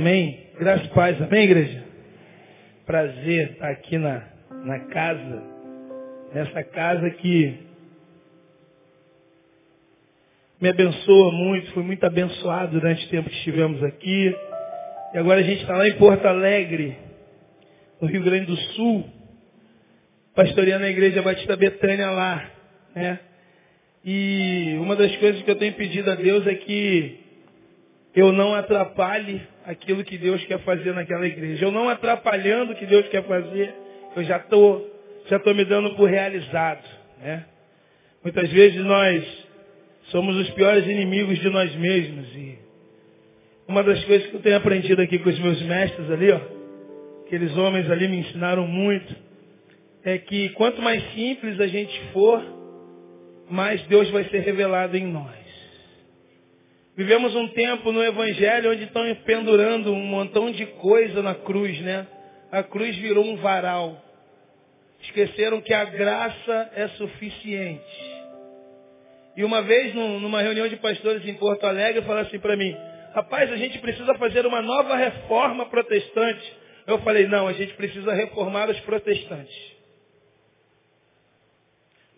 [0.00, 0.46] Amém?
[0.58, 1.20] Graças e paz.
[1.20, 1.84] Amém, igreja?
[2.86, 4.24] Prazer estar aqui na,
[4.64, 5.42] na casa,
[6.32, 7.58] nessa casa que
[10.58, 14.34] me abençoa muito, fui muito abençoado durante o tempo que estivemos aqui.
[15.12, 16.96] E agora a gente está lá em Porto Alegre,
[18.00, 19.04] no Rio Grande do Sul,
[20.34, 22.50] pastoreando a igreja Batista Betânia lá,
[22.94, 23.20] né?
[24.02, 27.20] E uma das coisas que eu tenho pedido a Deus é que
[28.14, 31.64] eu não atrapalhe aquilo que Deus quer fazer naquela igreja.
[31.64, 33.72] Eu não atrapalhando o que Deus quer fazer,
[34.16, 34.88] eu já estou
[35.28, 36.84] já tô me dando por realizado.
[37.20, 37.44] Né?
[38.24, 39.24] Muitas vezes nós
[40.06, 42.26] somos os piores inimigos de nós mesmos.
[42.34, 42.58] E
[43.68, 46.40] uma das coisas que eu tenho aprendido aqui com os meus mestres ali, ó,
[47.24, 49.14] aqueles homens ali me ensinaram muito,
[50.04, 52.42] é que quanto mais simples a gente for,
[53.48, 55.39] mais Deus vai ser revelado em nós.
[57.00, 62.06] Vivemos um tempo no Evangelho onde estão pendurando um montão de coisa na cruz, né?
[62.52, 63.96] A cruz virou um varal.
[65.04, 68.20] Esqueceram que a graça é suficiente.
[69.34, 72.76] E uma vez, numa reunião de pastores em Porto Alegre, falaram assim para mim,
[73.14, 76.54] rapaz, a gente precisa fazer uma nova reforma protestante.
[76.86, 79.72] Eu falei, não, a gente precisa reformar os protestantes.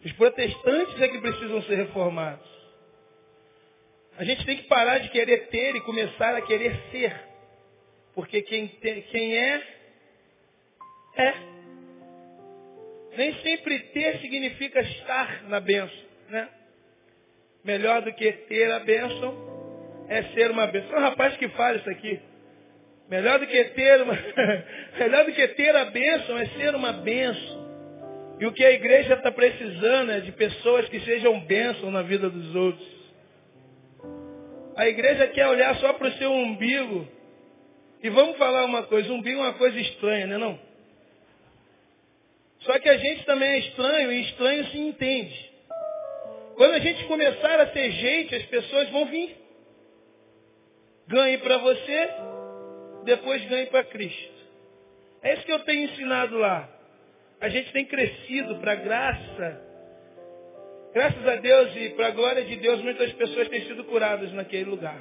[0.04, 2.61] Os protestantes é que precisam ser reformados.
[4.18, 7.14] A gente tem que parar de querer ter e começar a querer ser.
[8.14, 9.62] Porque quem, tem, quem é,
[11.16, 11.34] é.
[13.16, 15.98] Nem sempre ter significa estar na bênção.
[16.28, 16.48] Né?
[17.64, 19.52] Melhor do que ter a bênção
[20.08, 20.94] é ser uma bênção.
[20.94, 22.20] É um rapaz que fala isso aqui.
[23.08, 24.14] Melhor do que ter uma,
[24.98, 27.62] melhor do que ter a bênção é ser uma bênção.
[28.40, 32.28] E o que a igreja está precisando é de pessoas que sejam bênção na vida
[32.28, 32.91] dos outros.
[34.82, 37.06] A igreja quer olhar só para o seu umbigo.
[38.02, 40.58] E vamos falar uma coisa, umbigo é uma coisa estranha, não é não?
[42.62, 45.52] Só que a gente também é estranho e estranho se entende.
[46.56, 49.36] Quando a gente começar a ser gente, as pessoas vão vir.
[51.06, 52.10] Ganhe para você,
[53.04, 54.34] depois ganhe para Cristo.
[55.22, 56.68] É isso que eu tenho ensinado lá.
[57.40, 59.71] A gente tem crescido para a graça
[60.94, 64.64] Graças a Deus e para a glória de Deus, muitas pessoas têm sido curadas naquele
[64.64, 65.00] lugar.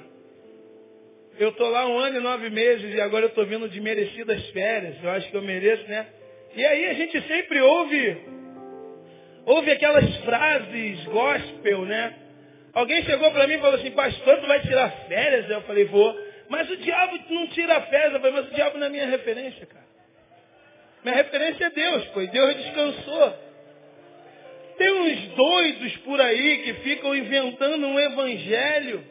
[1.37, 4.41] Eu estou lá um ano e nove meses e agora eu estou vindo de merecidas
[4.51, 4.95] férias.
[5.03, 6.07] Eu acho que eu mereço, né?
[6.55, 8.17] E aí a gente sempre ouve,
[9.45, 12.15] ouve aquelas frases gospel, né?
[12.73, 15.49] Alguém chegou para mim e falou assim, pastor, tu vai tirar férias?
[15.49, 16.17] Eu falei, vou.
[16.47, 18.13] Mas o diabo não tira férias.
[18.13, 19.85] Eu falei, mas o diabo não é minha referência, cara.
[21.03, 23.50] Minha referência é Deus, pois Deus descansou.
[24.81, 29.05] Tem uns doidos por aí que ficam inventando um evangelho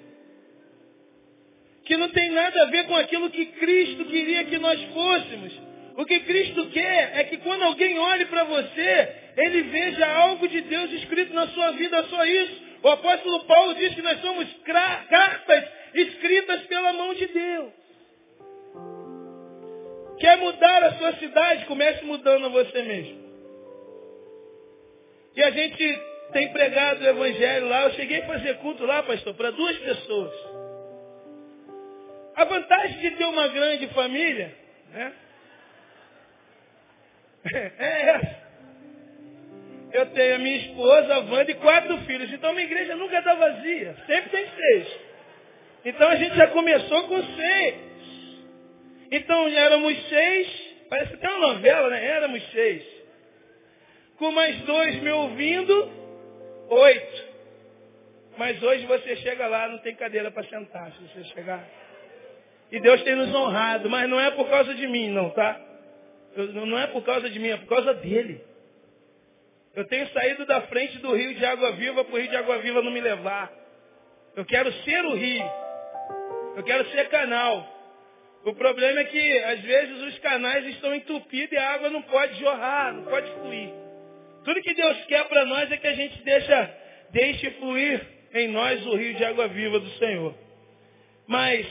[1.84, 5.52] que não tem nada a ver com aquilo que Cristo queria que nós fôssemos.
[5.96, 10.60] O que Cristo quer é que quando alguém olhe para você, ele veja algo de
[10.62, 12.62] Deus escrito na sua vida, só isso.
[12.82, 14.48] O apóstolo Paulo diz que nós somos
[15.08, 17.72] cartas escritas pela mão de Deus.
[20.18, 21.66] Quer mudar a sua cidade?
[21.66, 23.29] Comece mudando a você mesmo.
[25.40, 26.02] E a gente
[26.32, 27.84] tem pregado o evangelho lá.
[27.84, 30.34] Eu cheguei a fazer culto lá, pastor, para duas pessoas.
[32.36, 34.54] A vantagem de ter uma grande família,
[34.92, 35.12] né?
[37.78, 38.40] É essa.
[39.94, 42.30] Eu tenho a minha esposa, a Wanda e quatro filhos.
[42.34, 43.96] Então minha igreja nunca está vazia.
[44.06, 44.88] Sempre tem seis.
[45.86, 47.74] Então a gente já começou com seis.
[49.10, 50.74] Então éramos seis.
[50.90, 52.04] Parece até uma novela, né?
[52.04, 52.99] Éramos seis
[54.20, 55.90] com mais dois me ouvindo,
[56.68, 57.30] oito.
[58.36, 61.64] Mas hoje você chega lá, não tem cadeira para sentar, se você chegar.
[62.70, 65.58] E Deus tem nos honrado, mas não é por causa de mim, não, tá?
[66.36, 68.44] Eu, não é por causa de mim, é por causa dele.
[69.74, 72.58] Eu tenho saído da frente do rio de água viva para o rio de água
[72.58, 73.50] viva não me levar.
[74.36, 75.50] Eu quero ser o rio.
[76.56, 77.66] Eu quero ser canal.
[78.44, 82.38] O problema é que, às vezes, os canais estão entupidos e a água não pode
[82.38, 83.79] jorrar, não pode fluir.
[84.44, 86.76] Tudo que Deus quer para nós é que a gente deixa,
[87.10, 88.00] deixe fluir
[88.32, 90.34] em nós o rio de água viva do Senhor.
[91.26, 91.66] Mas,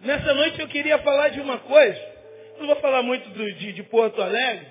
[0.00, 2.14] nessa noite eu queria falar de uma coisa.
[2.58, 4.66] Não vou falar muito do, de, de, Porto Alegre.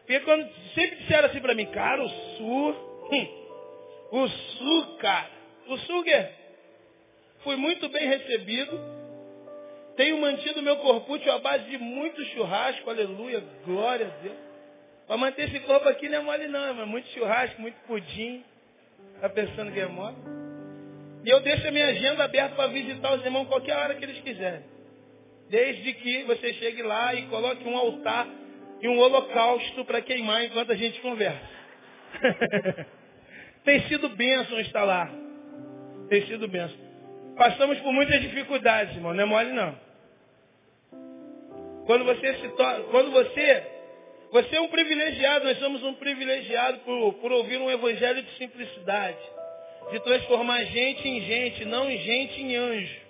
[0.00, 3.26] Porque quando sempre disseram assim para mim, cara, o sul, hum,
[4.12, 5.30] o sul, cara,
[5.68, 6.32] o sul é,
[7.42, 8.78] fui muito bem recebido.
[9.96, 14.47] Tenho mantido meu corpúcio à base de muito churrasco, aleluia, glória a Deus.
[15.08, 18.44] Para manter esse corpo aqui não é mole não, é muito churrasco, muito pudim.
[19.14, 20.16] Está pensando que é mole?
[21.24, 24.20] E eu deixo a minha agenda aberta para visitar os irmãos qualquer hora que eles
[24.20, 24.62] quiserem.
[25.48, 28.28] Desde que você chegue lá e coloque um altar
[28.82, 31.48] e um holocausto para queimar enquanto a gente conversa.
[33.64, 35.10] Tem sido bênção estar lá.
[36.10, 36.76] Tem sido bênção.
[37.34, 39.14] Passamos por muitas dificuldades, irmão.
[39.14, 39.74] Não é mole não.
[41.86, 43.77] Quando você se torna, quando você,
[44.30, 49.18] você é um privilegiado, nós somos um privilegiado por, por ouvir um evangelho de simplicidade,
[49.90, 53.00] de transformar gente em gente, não em gente em anjo.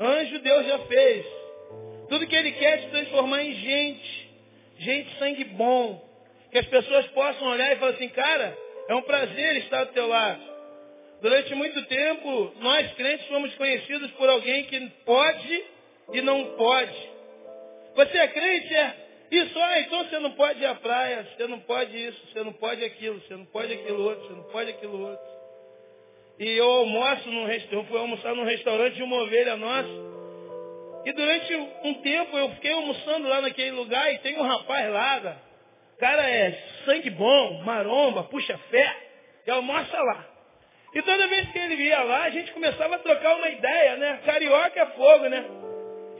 [0.00, 1.26] Anjo Deus já fez.
[2.08, 4.30] Tudo que Ele quer é te transformar em gente.
[4.78, 6.02] Gente sangue bom.
[6.50, 8.58] Que as pessoas possam olhar e falar assim, cara,
[8.88, 10.42] é um prazer estar do teu lado.
[11.22, 15.64] Durante muito tempo, nós crentes fomos conhecidos por alguém que pode
[16.12, 17.10] e não pode.
[17.94, 18.74] Você é crente?
[18.74, 19.01] É.
[19.32, 22.52] Isso, ah, então você não pode ir à praia, você não pode isso, você não
[22.52, 25.26] pode aquilo, você não pode aquilo outro, você não pode aquilo outro.
[26.38, 29.88] E eu almoço num restaurante, fui almoçar num restaurante de uma ovelha nossa.
[31.06, 35.38] E durante um tempo eu fiquei almoçando lá naquele lugar e tem um rapaz lá,
[35.98, 36.52] cara é
[36.84, 38.96] sangue bom, maromba, puxa fé,
[39.46, 40.26] e almoça lá.
[40.94, 44.20] E toda vez que ele ia lá, a gente começava a trocar uma ideia, né?
[44.26, 45.42] Carioca é fogo, né?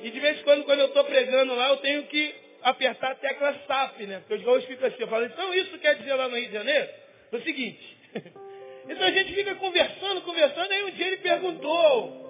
[0.03, 3.15] E de vez em quando, quando eu estou pregando lá, eu tenho que apertar a
[3.17, 4.19] tecla SAP, né?
[4.21, 5.01] Porque os gols ficam assim.
[5.01, 6.89] Eu falo, então isso quer dizer lá no Rio de Janeiro?
[7.33, 7.99] O seguinte.
[8.89, 12.23] então a gente fica conversando, conversando, aí um dia ele perguntou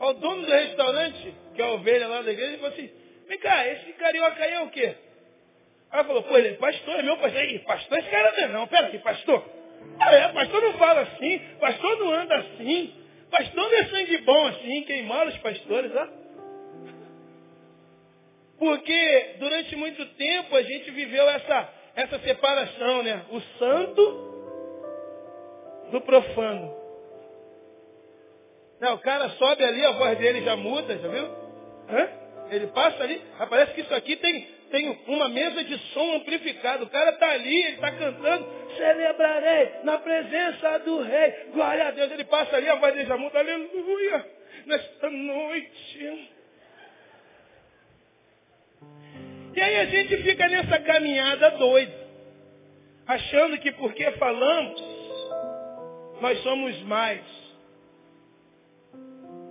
[0.00, 2.90] ao dono do restaurante, que é a ovelha lá da igreja, ele falou assim,
[3.26, 4.94] vem cá, esse carioca aí é o quê?
[5.90, 7.40] Aí falou, pô, ele é pastor, é meu pastor.
[7.40, 9.44] Aí, pastor, esse cara não é não, pera aí, pastor.
[10.00, 12.94] Ah, é, pastor não fala assim, pastor não anda assim,
[13.30, 16.17] pastor não é sangue bom assim, quem mora os pastores, ó.
[18.58, 23.24] Porque durante muito tempo a gente viveu essa, essa separação, né?
[23.30, 24.28] O santo
[25.92, 26.76] do profano.
[28.80, 31.24] Não, o cara sobe ali, a voz dele já muda, já viu?
[31.88, 32.08] Hã?
[32.50, 34.40] Ele passa ali, parece que isso aqui tem,
[34.70, 36.84] tem uma mesa de som amplificado.
[36.84, 38.46] O cara está ali, ele está cantando,
[38.76, 41.30] celebrarei na presença do rei.
[41.52, 42.10] Glória a Deus.
[42.10, 44.26] Ele passa ali, a voz dele já muda, aleluia,
[44.66, 46.28] nesta noite.
[49.54, 51.92] E aí a gente fica nessa caminhada doida,
[53.06, 54.82] achando que porque falamos,
[56.20, 57.20] nós somos mais.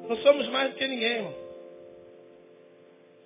[0.07, 1.47] Não somos mais do que ninguém, irmão.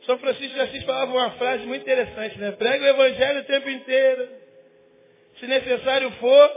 [0.05, 2.51] São Francisco de Assis falava uma frase muito interessante, né?
[2.53, 4.29] Prega o evangelho o tempo inteiro.
[5.39, 6.51] Se necessário for,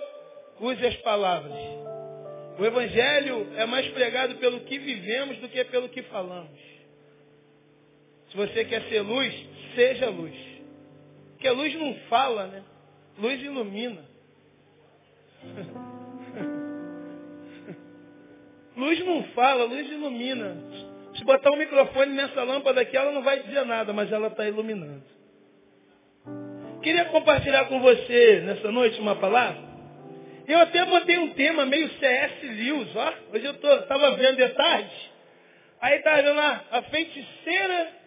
[0.60, 1.54] use as palavras.
[2.58, 6.73] O evangelho é mais pregado pelo que vivemos do que pelo que falamos.
[8.34, 9.32] Se você quer ser luz,
[9.76, 10.34] seja luz.
[11.34, 12.64] Porque luz não fala, né?
[13.16, 14.04] Luz ilumina.
[18.76, 20.56] luz não fala, luz ilumina.
[21.16, 24.48] Se botar um microfone nessa lâmpada aqui, ela não vai dizer nada, mas ela está
[24.48, 25.04] iluminando.
[26.82, 29.62] Queria compartilhar com você nessa noite uma palavra.
[30.48, 32.48] Eu até botei um tema meio C.S.
[32.48, 33.14] Lewis, ó.
[33.32, 35.12] Hoje eu estava vendo de tarde.
[35.80, 38.02] Aí estava vendo lá, a feiticeira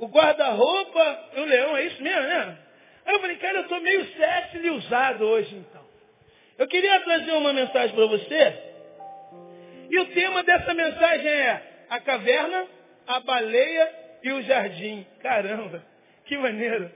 [0.00, 2.58] o guarda-roupa e o leão, é isso mesmo, né?
[3.04, 4.70] Aí eu falei, cara, eu estou meio C.S.
[4.70, 5.84] usado hoje então.
[6.58, 8.54] Eu queria trazer uma mensagem para você.
[9.90, 12.66] E o tema dessa mensagem é a caverna,
[13.06, 15.06] a baleia e o jardim.
[15.22, 15.84] Caramba,
[16.24, 16.90] que maneiro.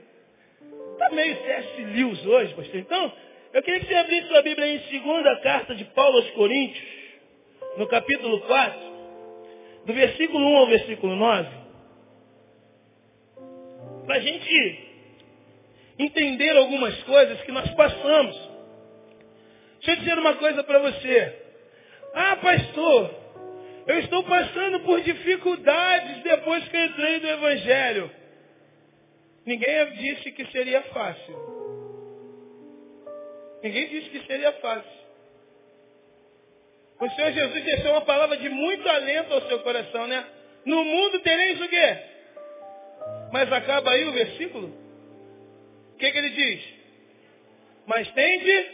[0.93, 1.81] Está meio C.S.
[1.83, 2.75] Lewis hoje, pastor.
[2.75, 3.13] Então,
[3.53, 6.87] eu queria que você abrisse sua Bíblia em segunda carta de Paulo aos Coríntios,
[7.77, 8.79] no capítulo 4,
[9.85, 11.64] do versículo 1 ao versículo 9
[14.05, 14.85] para a gente
[15.97, 18.35] entender algumas coisas que nós passamos.
[19.77, 21.35] Deixa eu dizer uma coisa para você.
[22.13, 23.15] Ah, pastor,
[23.87, 28.11] eu estou passando por dificuldades depois que eu entrei no Evangelho.
[29.45, 31.55] Ninguém disse que seria fácil.
[33.61, 35.05] Ninguém disse que seria fácil.
[36.99, 40.25] O Senhor Jesus deixou uma palavra de muito alento ao seu coração, né?
[40.65, 42.14] No mundo tereis o quê?
[43.35, 44.67] Mas acaba aí o versículo.
[45.93, 46.63] O que, que ele diz?
[47.85, 48.65] Mas tende,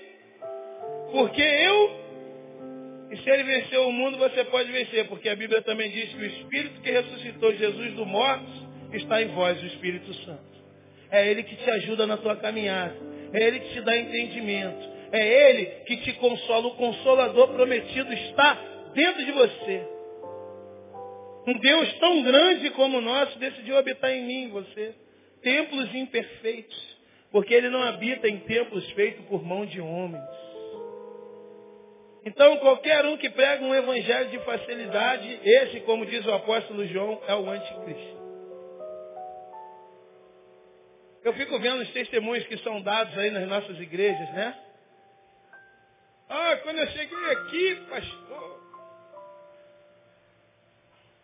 [1.12, 2.00] porque eu,
[3.10, 6.16] e se ele venceu o mundo, você pode vencer, porque a Bíblia também diz que
[6.16, 8.54] o Espírito que ressuscitou Jesus do mortos
[8.94, 10.52] está em vós, o Espírito Santo.
[11.10, 12.96] É Ele que te ajuda na tua caminhada.
[13.34, 14.92] É Ele que te dá entendimento.
[15.12, 16.68] É Ele que te consola.
[16.68, 18.60] O consolador prometido está
[18.94, 19.88] dentro de você.
[21.48, 24.96] Um Deus tão grande como o nosso decidiu habitar em mim, você.
[25.42, 26.98] Templos imperfeitos.
[27.32, 30.24] Porque ele não habita em templos feitos por mão de homens.
[32.24, 37.20] Então, qualquer um que prega um evangelho de facilidade, esse, como diz o apóstolo João,
[37.28, 38.22] é o anticristo.
[41.24, 44.56] Eu fico vendo os testemunhos que são dados aí nas nossas igrejas, né?
[46.30, 48.61] Ah, quando eu cheguei aqui, pastor,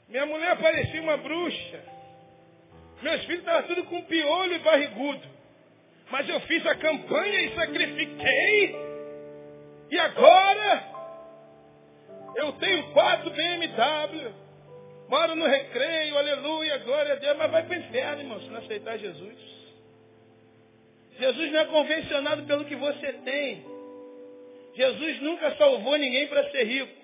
[0.09, 1.83] minha mulher parecia uma bruxa.
[3.01, 5.27] Meus filhos estavam tudo com piolho e barrigudo.
[6.09, 8.75] Mas eu fiz a campanha e sacrifiquei.
[9.91, 10.83] E agora
[12.35, 14.33] eu tenho quatro BMW.
[15.09, 17.37] Moro no recreio, aleluia, glória a Deus.
[17.37, 19.57] Mas vai para o inferno, irmão, se não aceitar Jesus.
[21.19, 23.65] Jesus não é convencionado pelo que você tem.
[24.75, 26.96] Jesus nunca salvou ninguém para ser rico.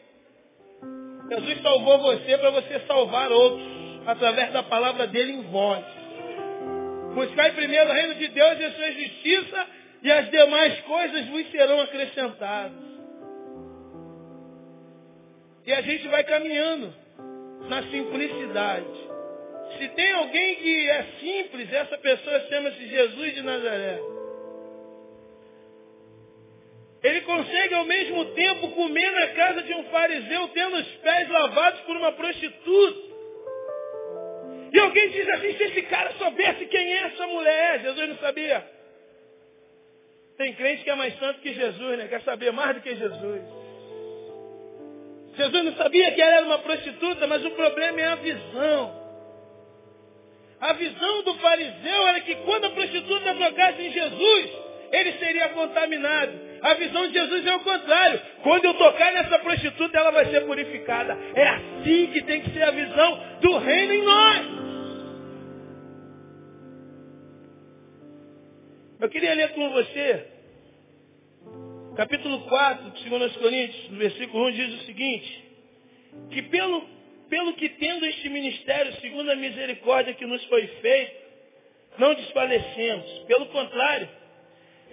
[1.33, 3.67] Jesus salvou você para você salvar outros,
[4.05, 5.83] através da palavra dele em vós.
[7.15, 9.67] Buscai primeiro o reino de Deus e a sua justiça,
[10.03, 12.83] e as demais coisas vos serão acrescentadas.
[15.65, 16.93] E a gente vai caminhando
[17.69, 19.13] na simplicidade.
[19.77, 23.99] Se tem alguém que é simples, essa pessoa chama-se Jesus de Nazaré.
[27.03, 31.81] Ele consegue ao mesmo tempo comer na casa de um fariseu, tendo os pés lavados
[31.81, 33.13] por uma prostituta.
[34.71, 38.65] E alguém diz assim, se esse cara soubesse quem é essa mulher, Jesus não sabia.
[40.37, 42.07] Tem crente que é mais santo que Jesus, né?
[42.07, 43.41] Quer saber mais do que Jesus.
[45.35, 49.03] Jesus não sabia que ela era uma prostituta, mas o problema é a visão.
[50.61, 54.51] A visão do fariseu era que quando a prostituta tocasse em Jesus,
[54.91, 56.52] ele seria contaminado.
[56.63, 58.21] A visão de Jesus é o contrário.
[58.41, 61.13] Quando eu tocar nessa prostituta, ela vai ser purificada.
[61.35, 64.47] É assim que tem que ser a visão do reino em nós.
[69.01, 70.25] Eu queria ler com você,
[71.97, 75.43] capítulo 4 de 2 Coríntios, no versículo 1, diz o seguinte,
[76.31, 76.87] que pelo,
[77.29, 81.23] pelo que tendo este ministério, segundo a misericórdia que nos foi feita,
[81.97, 83.19] não desfalecemos.
[83.27, 84.07] Pelo contrário,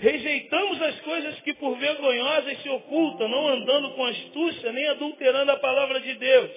[0.00, 5.58] rejeitamos as coisas que por vergonhosas se ocultam, não andando com astúcia, nem adulterando a
[5.58, 6.50] palavra de Deus.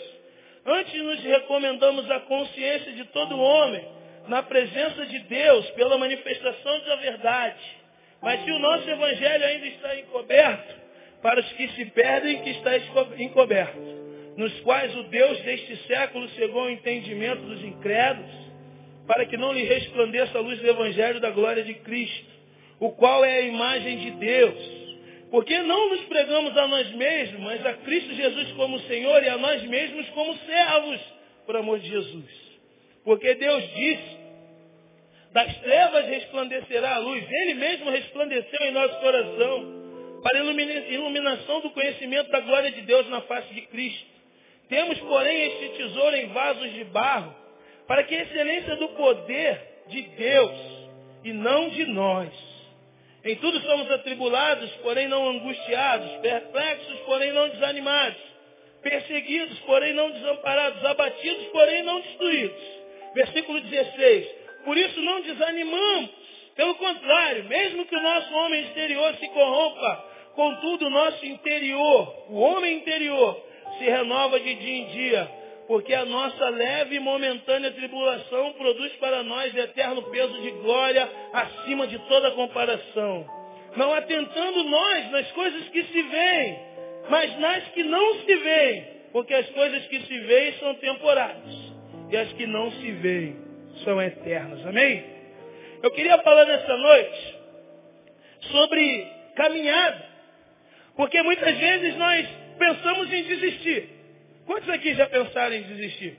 [0.66, 3.86] Antes nos recomendamos a consciência de todo homem,
[4.30, 7.60] na presença de Deus pela manifestação da verdade.
[8.22, 10.84] Mas se o nosso evangelho ainda está encoberto,
[11.22, 12.78] para os que se perdem, que está
[13.18, 13.78] encoberto,
[14.38, 18.32] nos quais o Deus deste século cegou o entendimento dos incrédulos,
[19.06, 22.33] para que não lhe resplandeça a luz do evangelho da glória de Cristo,
[22.80, 24.84] o qual é a imagem de Deus.
[25.32, 29.38] Porque não nos pregamos a nós mesmos, mas a Cristo Jesus como Senhor e a
[29.38, 31.00] nós mesmos como servos,
[31.46, 32.44] por amor de Jesus.
[33.04, 34.18] Porque Deus disse,
[35.34, 37.26] das trevas resplandecerá a luz.
[37.28, 39.84] Ele mesmo resplandeceu em nosso coração
[40.22, 44.06] para iluminação do conhecimento da glória de Deus na face de Cristo.
[44.70, 47.36] Temos, porém, este tesouro em vasos de barro,
[47.88, 50.52] para que a excelência do poder de Deus
[51.26, 52.53] e não de nós.
[53.26, 58.22] Em tudo somos atribulados, porém não angustiados, perplexos, porém não desanimados,
[58.82, 62.64] perseguidos, porém não desamparados, abatidos, porém não destruídos.
[63.16, 64.28] Versículo 16.
[64.66, 66.10] Por isso não desanimamos.
[66.56, 72.40] Pelo contrário, mesmo que o nosso homem exterior se corrompa, contudo o nosso interior, o
[72.40, 73.42] homem interior,
[73.78, 75.32] se renova de dia em dia,
[75.68, 81.88] porque a nossa leve e momentânea tribulação produz para nós eterno peso de glória acima
[81.88, 83.26] de toda comparação.
[83.76, 86.60] Não atentando nós nas coisas que se veem,
[87.10, 91.74] mas nas que não se veem, porque as coisas que se veem são temporárias
[92.10, 93.38] e as que não se veem
[93.84, 94.66] são eternas.
[94.66, 95.04] Amém?
[95.82, 97.36] Eu queria falar nessa noite
[98.52, 100.14] sobre caminhada.
[100.96, 102.28] Porque muitas vezes nós
[102.58, 103.90] pensamos em desistir.
[104.46, 106.18] Quantos aqui já pensaram em desistir?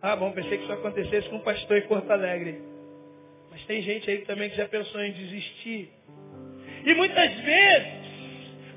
[0.00, 2.60] Ah, bom, pensei que isso acontecesse com um pastor em Porto Alegre.
[3.50, 5.90] Mas tem gente aí também que já pensou em desistir.
[6.84, 8.06] E muitas vezes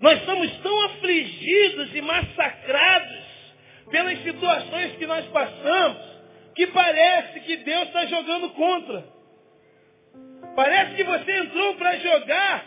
[0.01, 3.29] nós somos tão afligidos e massacrados
[3.91, 6.01] pelas situações que nós passamos,
[6.55, 9.05] que parece que Deus está jogando contra.
[10.55, 12.65] Parece que você entrou para jogar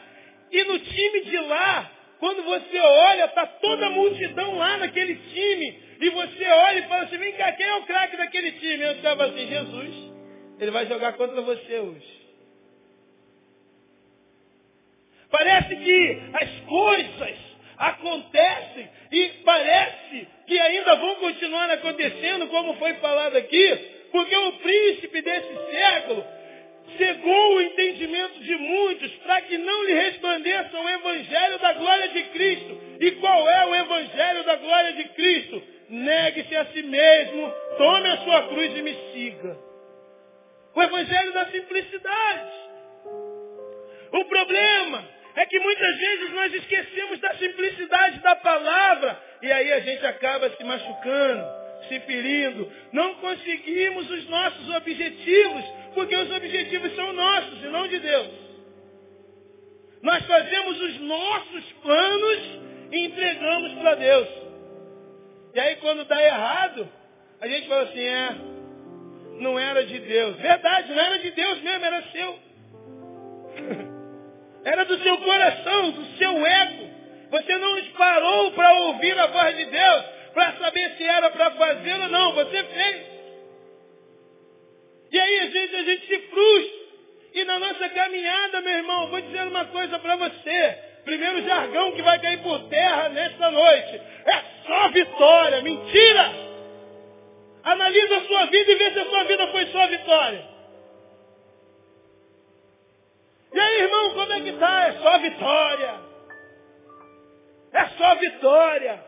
[0.51, 1.91] e no time de lá,
[2.23, 5.83] quando você olha, está toda a multidão lá naquele time.
[6.01, 8.81] E você olha e fala assim, vem cá, quem é o craque daquele time?
[8.81, 9.95] Eu ficava assim, Jesus,
[10.61, 12.23] ele vai jogar contra você hoje.
[15.33, 17.39] Parece que as coisas
[17.77, 23.75] acontecem e parece que ainda vão continuar acontecendo, como foi falado aqui,
[24.13, 26.25] porque o príncipe desse século
[26.97, 32.23] cegou o entendimento de muitos para que não lhe resplandeça o evangelho da glória de
[32.25, 32.81] Cristo.
[33.01, 35.63] E qual é o evangelho da glória de Cristo?
[35.89, 39.59] Negue-se a si mesmo, tome a sua cruz e me siga.
[40.75, 42.53] O evangelho da simplicidade.
[44.13, 49.81] O problema é que muitas vezes nós esquecemos da simplicidade da palavra e aí a
[49.81, 51.45] gente acaba se machucando,
[51.89, 52.71] se ferindo.
[52.93, 58.29] Não conseguimos os nossos objetivos, porque os objetivos são nossos e não de Deus.
[60.03, 62.39] Nós fazemos os nossos planos
[62.91, 64.29] e entregamos para Deus.
[65.55, 66.89] E aí quando dá errado,
[67.41, 68.29] a gente fala assim, é,
[69.41, 70.37] não era de Deus.
[70.37, 72.39] Verdade, não era de Deus mesmo, era seu.
[74.65, 76.89] Era do seu coração, do seu ego.
[77.33, 81.95] Você não parou para ouvir a voz de Deus, para saber se era para fazer
[81.95, 82.35] ou não.
[82.35, 83.12] Você fez.
[85.13, 86.83] E aí, às vezes, a gente se frustra.
[87.35, 90.79] E na nossa caminhada, meu irmão, vou dizer uma coisa para você.
[91.05, 94.01] Primeiro jargão que vai cair por terra nesta noite.
[94.27, 95.61] É só vitória.
[95.63, 96.33] Mentira!
[97.65, 100.53] Analisa a sua vida e vê se a sua vida foi só vitória.
[103.53, 104.89] E aí, irmão, como é que tá?
[104.89, 106.01] É só vitória.
[107.73, 109.05] É só vitória.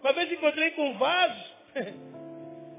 [0.00, 1.54] Uma vez encontrei com um vaso.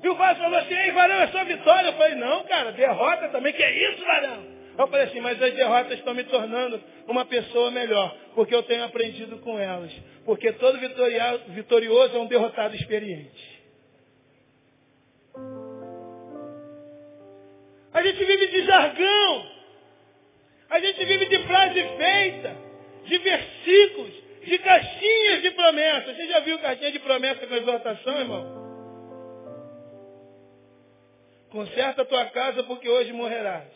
[0.04, 1.88] E o vaso falou assim, ei, varão, é só vitória.
[1.90, 3.54] Eu falei, não, cara, derrota também.
[3.54, 4.56] Que é isso, varão?
[4.78, 8.16] Eu falei assim, mas as derrotas estão me tornando uma pessoa melhor.
[8.36, 9.92] Porque eu tenho aprendido com elas.
[10.26, 10.78] Porque todo
[11.48, 13.56] vitorioso é um derrotado experiente.
[17.94, 19.56] A gente vive de jargão.
[20.70, 22.58] A gente vive de frase feita,
[23.06, 24.12] de versículos,
[24.44, 26.18] de caixinhas de promessas.
[26.18, 28.65] Você já viu caixinha de promessa com exortação, irmão?
[31.56, 33.72] Conserta a tua casa porque hoje morrerás.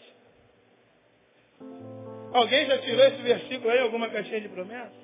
[2.33, 4.99] Alguém já tirou esse versículo aí, alguma caixinha de promessa?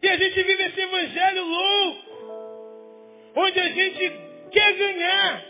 [0.00, 4.12] E a gente vive esse evangelho louco, onde a gente
[4.52, 5.44] quer ganhar,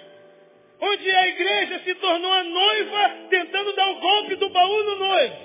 [0.81, 5.37] onde a igreja se tornou a noiva tentando dar o golpe do baú no noivo.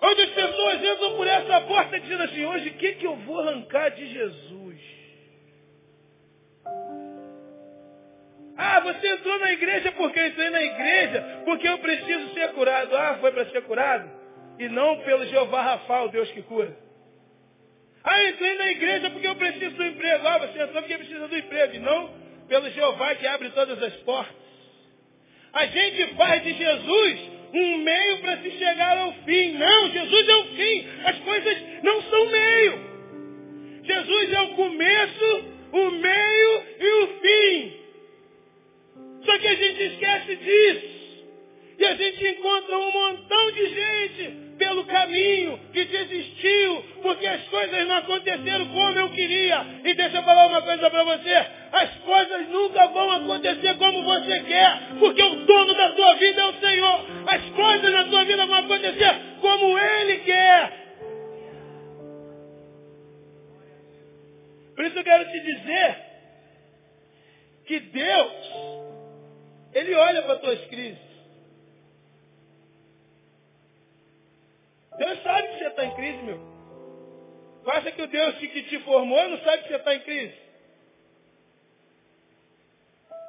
[0.00, 3.40] Onde as pessoas entram por essa porta dizendo assim, hoje o que, que eu vou
[3.40, 4.99] arrancar de Jesus?
[8.62, 12.94] Ah, você entrou na igreja porque eu entrei na igreja, porque eu preciso ser curado.
[12.94, 14.10] Ah, foi para ser curado?
[14.58, 16.76] E não pelo Jeová Rafa, o Deus que cura.
[18.04, 20.28] Ah, entrei na igreja porque eu preciso do emprego.
[20.28, 21.74] Ah, você entrou porque precisa do emprego.
[21.74, 22.10] E não
[22.48, 24.36] pelo Jeová que abre todas as portas.
[25.54, 27.20] A gente faz de Jesus
[27.54, 29.52] um meio para se chegar ao fim.
[29.52, 30.86] Não, Jesus é o fim.
[31.06, 32.90] As coisas não são meio.
[33.84, 37.79] Jesus é o começo, o meio e o fim.
[39.24, 41.00] Só que a gente esquece disso.
[41.78, 47.88] E a gente encontra um montão de gente pelo caminho que desistiu, porque as coisas
[47.88, 49.64] não aconteceram como eu queria.
[49.82, 51.46] E deixa eu falar uma coisa para você.
[51.72, 56.44] As coisas nunca vão acontecer como você quer, porque o dono da tua vida é
[56.44, 57.06] o Senhor.
[57.26, 60.80] As coisas na tua vida vão acontecer como Ele quer.
[64.76, 65.96] Por isso eu quero te dizer
[67.66, 68.32] que Deus,
[69.72, 71.10] Ele olha para as tuas crises.
[74.98, 76.40] Deus sabe que você está em crise, meu.
[77.64, 80.34] Tu acha que o Deus que te formou não sabe que você está em crise?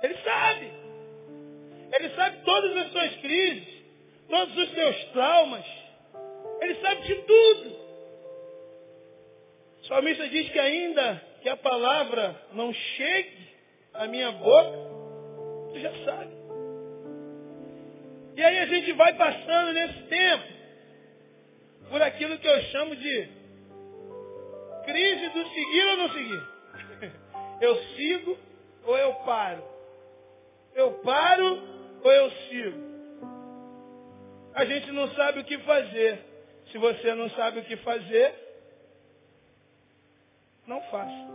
[0.04, 0.72] Ele sabe.
[1.94, 3.68] Ele sabe todas as suas crises,
[4.30, 5.66] todos os seus traumas.
[6.62, 7.82] Ele sabe de tudo.
[9.82, 13.48] O salmista diz que ainda que a palavra não chegue
[13.94, 14.91] à minha boca,
[15.72, 16.42] tu já sabe.
[18.36, 20.44] E aí a gente vai passando nesse tempo
[21.90, 23.30] por aquilo que eu chamo de
[24.86, 26.52] crise do seguir ou não seguir.
[27.62, 28.38] Eu sigo
[28.86, 29.64] ou eu paro?
[30.74, 31.62] Eu paro
[32.04, 32.92] ou eu sigo?
[34.56, 36.20] A gente não sabe o que fazer.
[36.72, 38.34] Se você não sabe o que fazer,
[40.66, 41.28] não faça.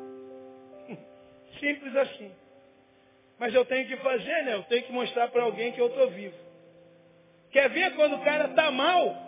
[1.60, 2.34] Simples assim.
[3.38, 4.54] Mas eu tenho que fazer, né?
[4.54, 6.34] Eu tenho que mostrar para alguém que eu estou vivo.
[7.50, 9.26] Quer ver quando o cara está mal?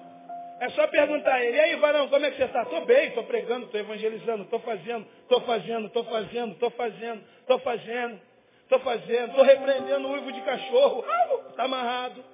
[0.61, 2.63] É só perguntar a ele, e aí, varão, como é que você está?
[2.63, 7.59] Estou bem, estou pregando, estou evangelizando, estou fazendo, estou fazendo, estou fazendo, estou fazendo, estou
[7.61, 8.21] fazendo,
[8.63, 11.05] estou fazendo, estou repreendendo o uivo de cachorro,
[11.49, 12.25] está amarrado.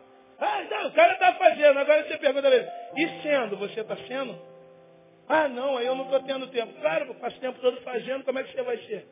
[0.41, 3.97] Ah, não, o cara está fazendo, agora você pergunta a ele, e sendo, você está
[4.09, 4.41] sendo?
[5.29, 6.73] Ah, não, aí eu não estou tendo tempo.
[6.81, 9.07] Claro, eu passo o tempo todo fazendo, como é que você vai ser?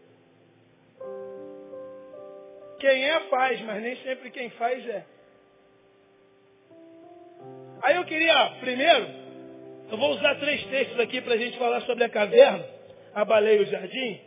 [2.83, 5.05] Quem é faz, mas nem sempre quem faz é.
[7.81, 9.07] Aí eu queria, primeiro,
[9.89, 12.67] eu vou usar três textos aqui para a gente falar sobre a caverna,
[13.15, 14.21] a baleia e o jardim.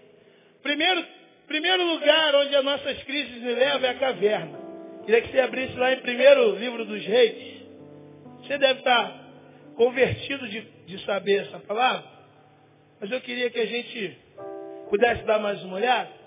[0.63, 1.05] Primeiro,
[1.47, 4.57] primeiro lugar onde as nossas crises nos levam é a caverna.
[5.05, 7.61] Queria que você abrisse lá em primeiro livro dos reis.
[8.39, 9.19] Você deve estar
[9.75, 12.05] convertido de, de saber essa palavra.
[13.01, 14.17] Mas eu queria que a gente
[14.89, 16.24] pudesse dar mais uma olhada.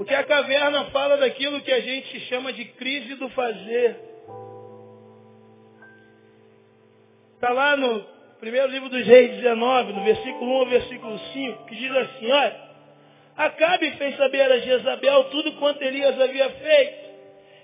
[0.00, 3.96] Porque a caverna fala daquilo que a gente chama de crise do fazer.
[7.34, 8.02] Está lá no
[8.40, 12.70] primeiro livro dos Reis 19, no versículo 1 ao versículo 5, que diz assim, olha,
[13.36, 17.10] Acabe fez saber a Jezabel tudo quanto Elias havia feito.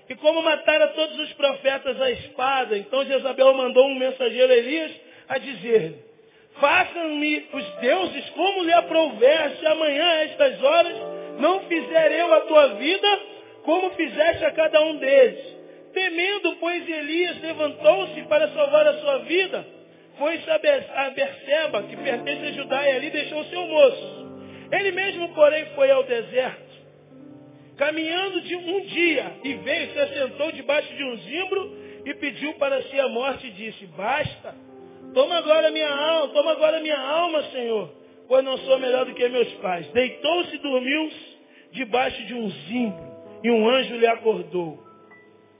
[0.09, 4.91] E como matara todos os profetas à espada, então Jezabel mandou um mensageiro a Elias
[5.27, 5.95] a dizer-lhe,
[6.59, 12.41] façam-me os deuses como lhe aprouver, se amanhã a estas horas não fizer eu a
[12.41, 13.19] tua vida,
[13.63, 15.57] como fizeste a cada um deles.
[15.93, 19.65] Temendo, pois, Elias levantou-se para salvar a sua vida.
[20.17, 24.27] Foi-se a Berseba, que pertence a Judá, e ali deixou seu moço.
[24.71, 26.67] Ele mesmo, porém, foi ao deserto,
[27.77, 32.81] caminhando de um dia, e veio, se assentou debaixo de um zimbro, e pediu para
[32.83, 34.55] si a morte, e disse, basta,
[35.13, 37.93] toma agora minha alma, toma agora minha alma, Senhor,
[38.27, 39.87] pois não sou melhor do que meus pais.
[39.91, 41.11] Deitou-se e dormiu
[41.71, 43.07] debaixo de um zimbro,
[43.43, 44.83] e um anjo lhe acordou.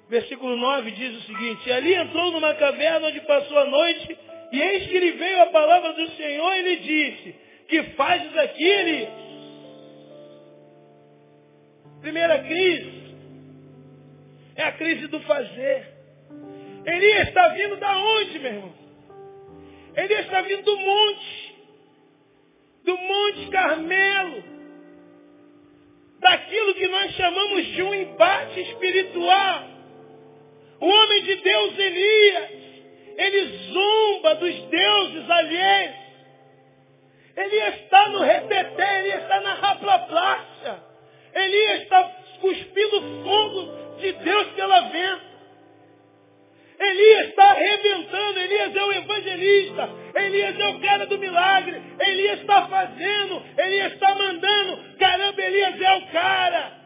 [0.10, 4.18] Versículo 9 diz o seguinte, ali entrou numa caverna onde passou a noite,
[4.52, 7.36] e eis que lhe veio a palavra do Senhor e lhe disse,
[7.68, 9.08] que fazes aqui?
[12.02, 13.16] Primeira crise
[14.56, 15.94] é a crise do fazer.
[16.86, 18.74] Elias está vindo da onde, meu irmão?
[19.96, 21.47] Elias está vindo do monte,
[22.88, 24.44] do Monte Carmelo,
[26.20, 29.68] daquilo que nós chamamos de um embate espiritual.
[30.80, 32.52] O homem de Deus, Elias,
[33.18, 35.96] ele zomba dos deuses alheios.
[37.36, 40.84] Elias está no reteté, Elias está na raplaplácia.
[41.36, 42.04] Elias está
[42.40, 45.37] cuspindo fogo de Deus pela venta.
[46.80, 52.68] Elias está arrebentando, Elias é o evangelista, Elias é o cara do milagre, Elias está
[52.68, 56.78] fazendo, Elias está mandando, caramba, Elias é o cara.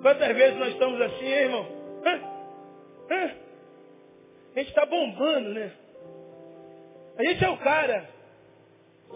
[0.00, 1.66] Quantas vezes nós estamos assim, hein, irmão?
[4.54, 5.70] A gente está bombando, né?
[7.18, 8.08] A gente é o cara.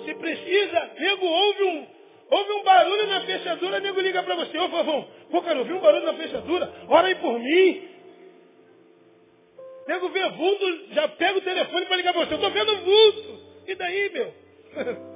[0.04, 1.86] Se precisa, nego ouve um,
[2.30, 5.80] ouve um barulho na fechadura, nego liga para você, ô Favão, pô, cara, ouvi um
[5.80, 7.91] barulho na fechadura, ora aí por mim.
[9.86, 13.42] Nego vê vulto, já pega o telefone para ligar para você, eu estou vendo vulto.
[13.66, 14.34] E daí, meu?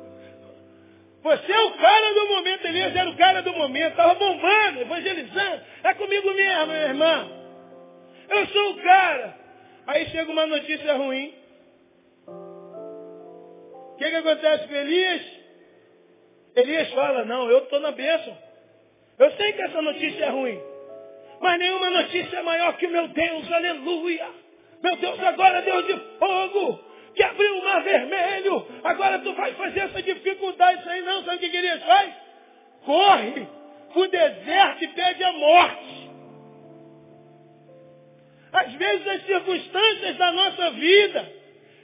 [1.22, 5.62] Você é o cara do momento, Elias era o cara do momento, estava bombando, evangelizando.
[5.82, 7.28] É comigo mesmo, minha irmã.
[8.28, 9.36] Eu sou o cara.
[9.88, 11.34] Aí chega uma notícia ruim.
[12.28, 15.22] O que, que acontece com Elias?
[16.54, 18.38] Elias fala, não, eu estou na bênção.
[19.18, 20.62] Eu sei que essa notícia é ruim.
[21.40, 24.45] Mas nenhuma notícia é maior que o meu Deus, aleluia.
[24.82, 26.80] Meu Deus agora é Deus de fogo,
[27.14, 28.66] que abriu o mar vermelho.
[28.84, 32.14] Agora tu vai fazer essa dificuldade, isso aí não, sabe o que Elias faz?
[32.84, 33.46] Corre
[33.94, 36.10] o deserto e pede a morte.
[38.52, 41.32] Às vezes as circunstâncias da nossa vida,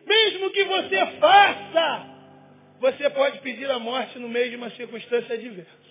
[0.06, 2.06] mesmo que você faça,
[2.80, 5.82] você pode pedir a morte no meio de uma circunstância adversa.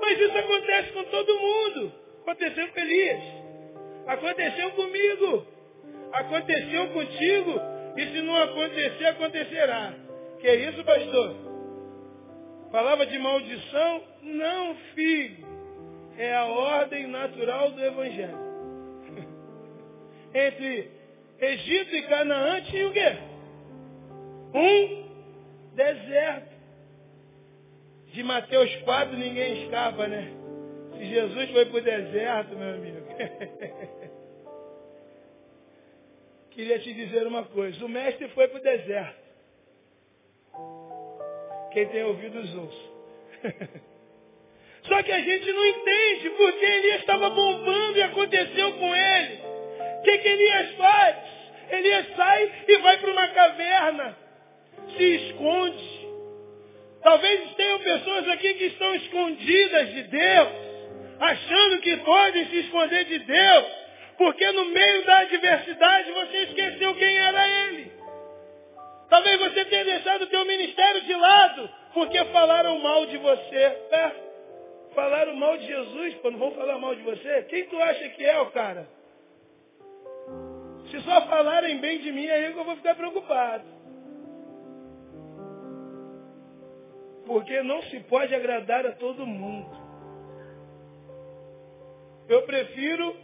[0.00, 1.92] Mas isso acontece com todo mundo.
[2.22, 3.37] Aconteceu com Elias.
[4.08, 5.46] Aconteceu comigo.
[6.12, 7.60] Aconteceu contigo.
[7.96, 9.92] E se não acontecer, acontecerá.
[10.40, 11.36] Que é isso, pastor?
[12.72, 14.02] Palavra de maldição?
[14.22, 15.46] Não, filho.
[16.16, 18.38] É a ordem natural do Evangelho
[20.34, 20.90] entre
[21.40, 23.16] Egito e Canaã tinha o quê?
[24.52, 25.08] Um
[25.76, 26.58] deserto.
[28.12, 30.32] De Mateus 4 ninguém escapa, né?
[30.96, 32.97] Se Jesus foi para o deserto, meu amigo.
[36.50, 37.82] Queria te dizer uma coisa.
[37.84, 39.28] O mestre foi para o deserto.
[41.72, 42.88] Quem tem ouvidos ouça.
[44.82, 49.38] Só que a gente não entende porque ele estava bombando e aconteceu com ele.
[49.98, 51.16] O que, que Elias faz?
[51.70, 54.16] Elias sai e vai para uma caverna.
[54.96, 56.08] Se esconde.
[57.02, 60.48] Talvez tenham pessoas aqui que estão escondidas de Deus,
[61.20, 63.66] achando que podem se esconder de Deus,
[64.16, 67.92] porque no meio da adversidade você esqueceu quem era Ele.
[69.08, 73.56] Talvez você tenha deixado o teu ministério de lado, porque falaram mal de você.
[73.56, 74.28] É,
[74.98, 77.42] Falaram mal de Jesus, não vão falar mal de você?
[77.44, 78.88] Quem tu acha que é o cara?
[80.90, 83.64] Se só falarem bem de mim, aí eu vou ficar preocupado.
[87.26, 89.87] Porque não se pode agradar a todo mundo.
[92.28, 93.16] Eu prefiro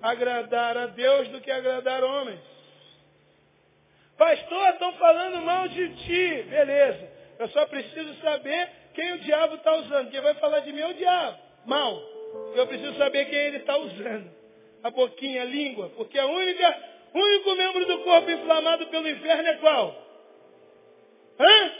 [0.00, 2.40] agradar a Deus do que agradar homens.
[4.16, 6.42] Pastor, estão falando mal de ti.
[6.48, 7.10] Beleza.
[7.38, 10.10] Eu só preciso saber quem o diabo está usando.
[10.10, 11.38] Quem vai falar de mim é o diabo.
[11.66, 12.00] Mal.
[12.54, 14.30] Eu preciso saber quem ele está usando.
[14.84, 15.90] A boquinha, a língua.
[15.96, 16.82] Porque a única,
[17.14, 20.02] o único membro do corpo inflamado pelo inferno é qual?
[21.40, 21.72] Hã?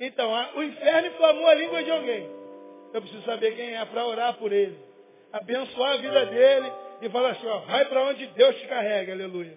[0.00, 2.26] Então, a, o inferno inflamou a língua de alguém.
[2.94, 4.89] Eu preciso saber quem é para orar por ele.
[5.32, 9.56] Abençoar a vida dele e falar assim, ó, vai para onde Deus te carrega, aleluia.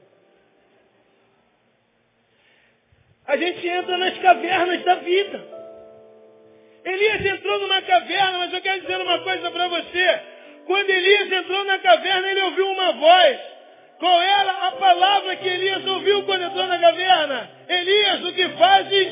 [3.26, 5.54] A gente entra nas cavernas da vida.
[6.86, 10.22] Elias entrou numa caverna, mas eu quero dizer uma coisa para você.
[10.66, 13.40] Quando Elias entrou na caverna, ele ouviu uma voz.
[14.00, 17.50] Qual era a palavra que Elias ouviu quando entrou na caverna?
[17.70, 19.08] Elias, o que fazes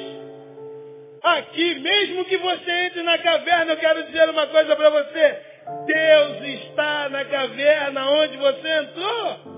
[1.24, 1.76] aqui?
[1.76, 5.51] Mesmo que você entre na caverna, eu quero dizer uma coisa para você.
[5.86, 9.52] Deus está na caverna onde você entrou.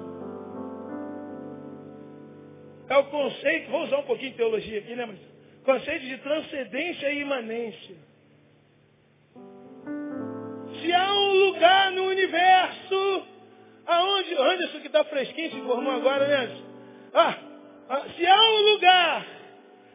[2.90, 5.06] É o conceito, vou usar um pouquinho de teologia aqui, né?
[5.06, 5.20] Mas
[5.64, 7.96] conceito de transcendência e imanência.
[10.82, 13.28] Se há um lugar no universo,
[13.86, 16.58] aonde, Anderson que está fresquinho, se formou agora, né?
[17.14, 17.38] Ah,
[17.90, 19.26] ah, se há um lugar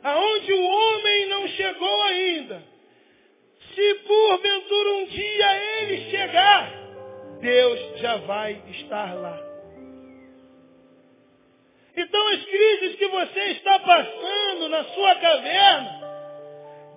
[0.03, 2.63] aonde o homem não chegou ainda,
[3.79, 6.73] se porventura um dia ele chegar,
[7.41, 9.39] Deus já vai estar lá.
[11.97, 16.09] Então as crises que você está passando na sua caverna,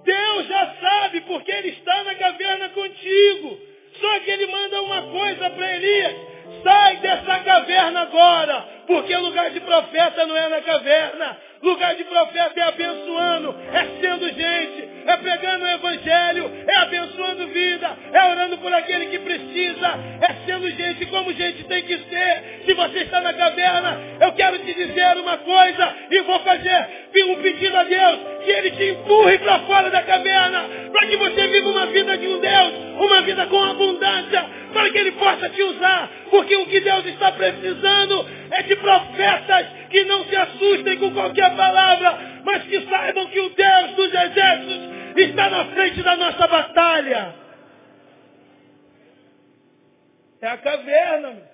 [0.04, 3.60] Deus já sabe porque Ele está na caverna contigo.
[4.00, 6.16] Só que Ele manda uma coisa para Elias.
[6.64, 11.38] Sai dessa caverna agora, porque lugar de profeta não é na caverna.
[11.62, 17.98] Lugar de profeta é abençoando, é sendo gente, é pregando o evangelho, é abençoando vida,
[18.12, 19.88] é orando por aquele que precisa,
[20.22, 22.64] é sendo gente como gente tem que ser.
[22.66, 26.88] Se você está na caverna, eu quero te dizer uma coisa e vou fazer
[27.30, 31.48] um pedido a Deus que Ele te empurre para fora da caverna, para que você
[31.48, 35.62] viva uma vida de um Deus, uma vida com abundância, para que Ele possa te
[35.62, 41.14] usar, porque o que Deus está precisando é de profetas que não se assustem com
[41.14, 46.48] qualquer palavra, mas que saibam que o Deus dos exércitos está na frente da nossa
[46.48, 47.36] batalha.
[50.42, 51.52] É a caverna.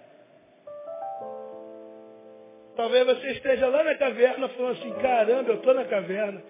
[2.76, 6.42] Talvez você esteja lá na caverna falando assim, caramba, eu estou na caverna.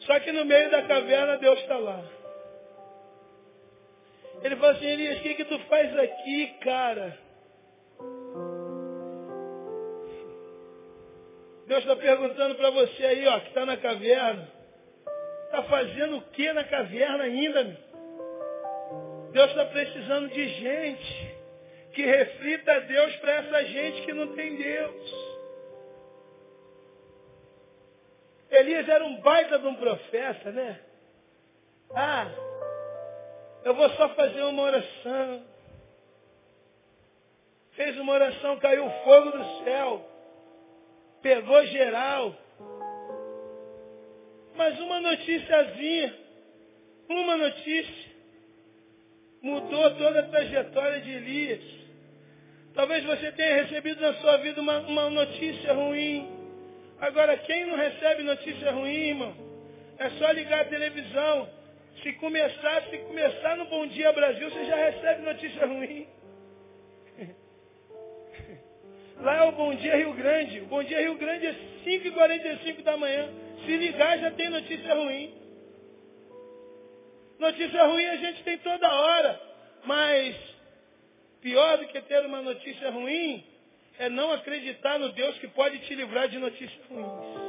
[0.00, 2.02] Só que no meio da caverna Deus está lá.
[4.42, 7.23] Ele fala assim, Elias, o que, que tu faz aqui, cara?
[11.66, 14.48] Deus está perguntando para você aí, ó, que está na caverna.
[15.44, 17.76] Está fazendo o que na caverna ainda, meu?
[19.32, 21.36] Deus está precisando de gente
[21.92, 25.34] que reflita Deus para essa gente que não tem Deus.
[28.50, 30.80] Elias era um baita de um profeta, né?
[31.94, 32.30] Ah,
[33.64, 35.44] eu vou só fazer uma oração.
[37.72, 40.13] Fez uma oração, caiu fogo do céu.
[41.24, 42.36] Pegou geral.
[44.54, 46.14] Mas uma noticiazinha,
[47.08, 48.12] uma notícia,
[49.40, 51.64] mudou toda a trajetória de Elias.
[52.74, 56.30] Talvez você tenha recebido na sua vida uma, uma notícia ruim.
[57.00, 59.34] Agora, quem não recebe notícia ruim, irmão?
[59.96, 61.48] É só ligar a televisão.
[62.02, 66.06] Se começar, se começar no Bom Dia Brasil, você já recebe notícia ruim.
[69.24, 70.60] Lá é o Bom Dia Rio Grande.
[70.60, 71.54] O Bom Dia Rio Grande é
[71.86, 73.26] 5h45 da manhã.
[73.64, 75.34] Se ligar, já tem notícia ruim.
[77.38, 79.40] Notícia ruim a gente tem toda hora.
[79.86, 80.36] Mas
[81.40, 83.42] pior do que ter uma notícia ruim
[83.98, 87.44] é não acreditar no Deus que pode te livrar de notícias ruins.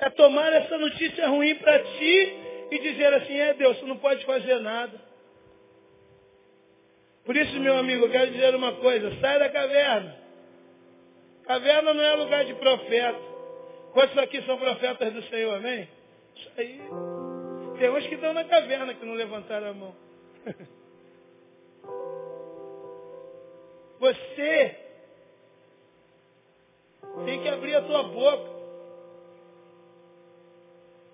[0.00, 2.36] É tomar essa notícia ruim para ti
[2.72, 5.07] e dizer assim, é Deus, você não pode fazer nada.
[7.28, 10.16] Por isso, meu amigo, eu quero dizer uma coisa, sai da caverna.
[11.44, 13.20] Caverna não é lugar de profeta.
[13.92, 15.86] Quantos aqui são profetas do Senhor, amém?
[16.34, 16.80] Isso aí.
[17.78, 19.94] Tem uns que estão na caverna que não levantaram a mão.
[24.00, 24.76] Você
[27.26, 28.50] tem que abrir a tua boca.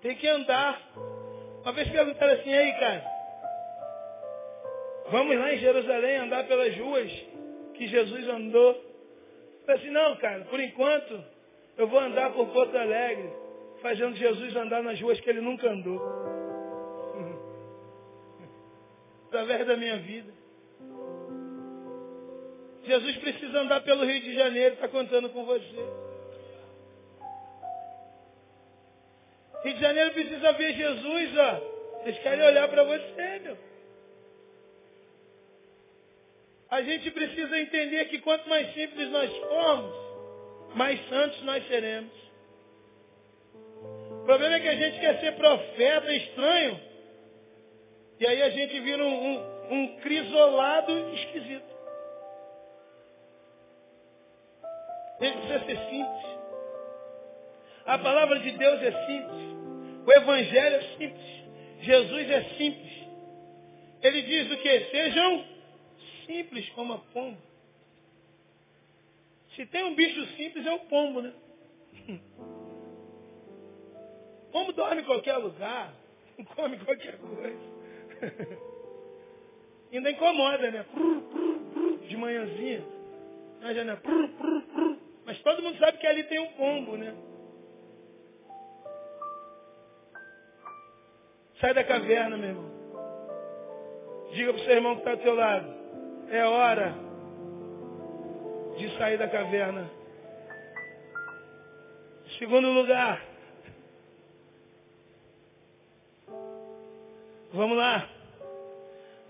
[0.01, 0.81] Tem que andar.
[1.61, 3.14] Uma vez perguntaram assim, aí cara,
[5.09, 7.11] vamos lá em Jerusalém andar pelas ruas
[7.73, 8.73] que Jesus andou.
[8.73, 11.23] Eu falei assim, não, cara, por enquanto
[11.77, 13.29] eu vou andar por Porto Alegre,
[13.81, 15.99] fazendo Jesus andar nas ruas que ele nunca andou.
[19.27, 20.33] Através da minha vida.
[22.83, 25.89] Jesus precisa andar pelo Rio de Janeiro, está contando com você.
[29.63, 31.75] Rio de Janeiro precisa ver Jesus, ó.
[32.05, 33.57] Eles querem olhar para você, meu.
[36.75, 39.95] A gente precisa entender que quanto mais simples nós formos,
[40.75, 42.11] mais santos nós seremos.
[44.11, 46.77] O problema é que a gente quer ser profeta estranho.
[48.19, 51.75] E aí a gente vira um, um, um crisolado esquisito.
[55.21, 56.25] Ele precisa ser simples.
[57.85, 60.05] A palavra de Deus é simples.
[60.05, 61.45] O Evangelho é simples.
[61.79, 63.07] Jesus é simples.
[64.01, 64.79] Ele diz o que?
[64.91, 65.54] Sejam
[66.25, 67.37] simples como a pomba.
[69.55, 71.33] Se tem um bicho simples, é o pombo, né?
[74.51, 75.93] Pombo dorme em qualquer lugar,
[76.55, 77.59] come qualquer coisa.
[79.91, 80.85] Ainda incomoda, né?
[82.07, 82.83] De manhãzinha.
[83.61, 84.01] Na janela.
[85.25, 87.15] Mas todo mundo sabe que ali tem um pombo, né?
[91.59, 92.71] Sai da caverna, meu irmão.
[94.33, 95.74] Diga para o seu irmão que está ao teu lado.
[96.29, 96.93] É hora
[98.77, 99.89] de sair da caverna.
[102.37, 103.23] Segundo lugar.
[107.53, 108.09] Vamos lá.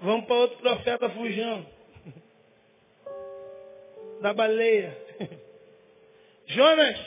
[0.02, 1.66] Vamos para outro profeta fujão.
[4.22, 4.98] Da baleia.
[6.48, 6.98] Jonas.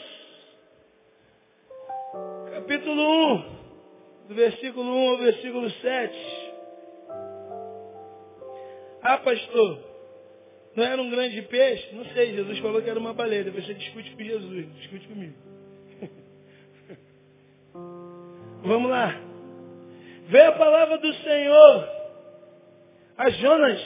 [2.53, 3.59] Capítulo 1
[4.29, 6.38] do versículo 1 ao versículo 7.
[9.09, 9.79] Ah, pastor,
[10.77, 11.95] não era um grande peixe?
[11.95, 13.45] Não sei, Jesus falou que era uma baleia.
[13.45, 15.35] Depois você discute com Jesus, discute comigo.
[18.63, 19.19] Vamos lá.
[20.27, 21.89] Veio a palavra do Senhor
[23.17, 23.81] a Jonas,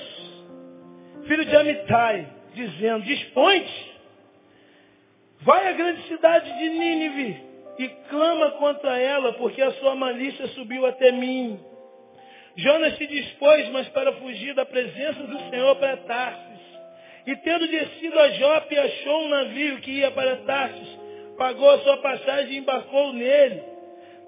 [1.29, 3.93] filho de Amitai, dizendo, dispõe-te,
[5.43, 7.41] vai à grande cidade de Nínive
[7.79, 11.61] e clama contra ela, porque a sua malícia subiu até mim.
[12.57, 16.62] Jonas se dispôs, mas para fugir da presença do Senhor para Tarsis.
[17.27, 20.99] E tendo descido a Jope, achou um navio que ia para Tarsis,
[21.38, 23.62] pagou a sua passagem e embarcou nele,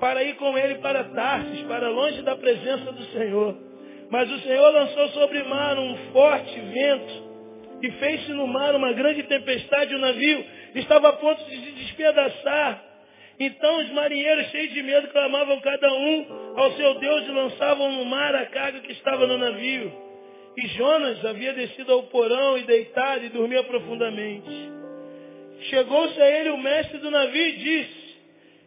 [0.01, 3.57] para ir com ele para Tarsis, para longe da presença do Senhor.
[4.11, 7.25] Mas o Senhor lançou sobre o mar um forte vento,
[7.83, 12.83] e fez-se no mar uma grande tempestade, o navio estava a ponto de se despedaçar.
[13.38, 18.05] Então os marinheiros, cheios de medo, clamavam cada um ao seu Deus e lançavam no
[18.05, 19.92] mar a carga que estava no navio.
[20.57, 24.73] E Jonas havia descido ao porão e deitado e dormia profundamente.
[25.62, 28.05] Chegou-se a ele o mestre do navio e disse,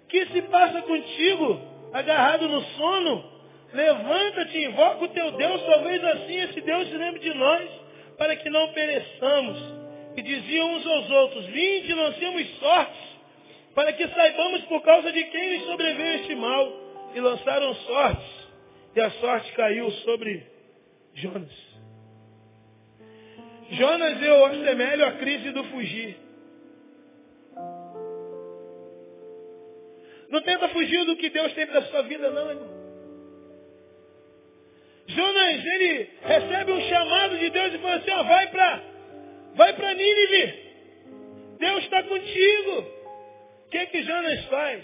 [0.10, 1.62] que se passa contigo,
[1.94, 3.38] agarrado no sono?
[3.74, 7.70] Levanta-te, invoca o teu Deus, talvez assim esse Deus se lembre de nós,
[8.18, 9.58] para que não pereçamos.
[10.18, 13.07] E diziam uns aos outros, vinde, lancemos sorte
[13.78, 16.88] para que saibamos por causa de quem lhes sobreveio este mal.
[17.14, 18.48] E lançaram sortes,
[18.96, 20.46] e a sorte caiu sobre
[21.14, 21.52] Jonas.
[23.70, 26.18] Jonas eu assemelho a crise do fugir.
[30.30, 32.78] Não tenta fugir do que Deus tem para a sua vida, não, irmão.
[35.06, 38.84] Jonas, ele recebe um chamado de Deus e fala assim, ó, vai para
[39.54, 40.68] vai Nínive.
[41.60, 42.97] Deus está contigo.
[43.68, 44.84] O que, que Jonas faz?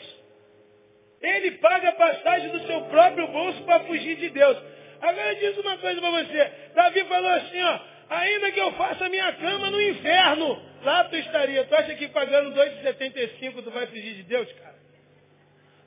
[1.21, 4.57] Ele paga a passagem do seu próprio bolso para fugir de Deus.
[5.01, 6.51] Agora diz uma coisa para você.
[6.75, 7.79] Davi falou assim, ó,
[8.09, 11.63] ainda que eu faça minha cama no inferno, lá tu estaria.
[11.63, 14.75] Tu acha que pagando 2,75 tu vai fugir de Deus, cara?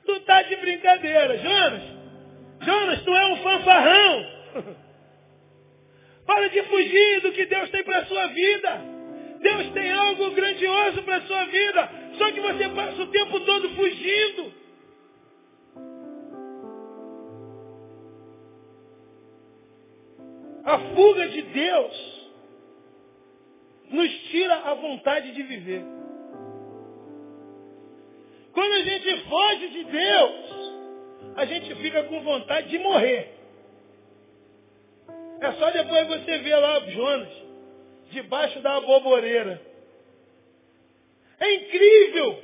[0.03, 1.83] Tu tá de brincadeira, Jonas.
[2.61, 4.37] Jonas, tu é um fanfarrão.
[6.25, 8.81] Para de fugir do que Deus tem para sua vida.
[9.39, 11.89] Deus tem algo grandioso para sua vida.
[12.17, 14.53] Só que você passa o tempo todo fugindo.
[20.63, 22.17] A fuga de Deus
[23.89, 25.83] nos tira a vontade de viver.
[28.51, 30.73] Quando a gente foge de Deus,
[31.35, 33.33] a gente fica com vontade de morrer.
[35.39, 37.29] É só depois você ver lá Jonas,
[38.09, 39.61] debaixo da aboboreira.
[41.39, 42.43] É incrível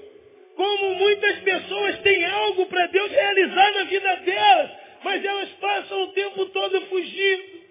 [0.56, 4.72] como muitas pessoas têm algo para Deus realizar na vida delas,
[5.04, 7.64] mas elas passam o tempo todo fugindo.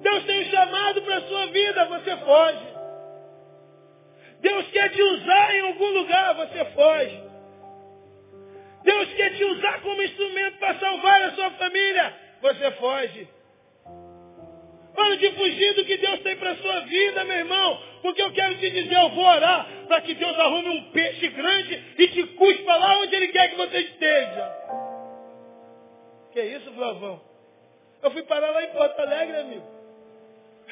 [0.00, 2.74] Deus tem um chamado para a sua vida, você foge.
[4.40, 7.22] Deus quer te usar em algum lugar, você foge.
[8.84, 13.28] Deus quer te usar como instrumento para salvar a sua família, você foge.
[14.94, 17.93] Para de fugir do que Deus tem para a sua vida, meu irmão.
[18.04, 21.82] Porque eu quero te dizer, eu vou orar para que Deus arrume um peixe grande
[21.96, 24.52] e te cuspa lá onde Ele quer que você esteja.
[26.30, 27.18] Que isso, Flavão?
[28.02, 29.66] Eu fui parar lá em Porto Alegre, amigo.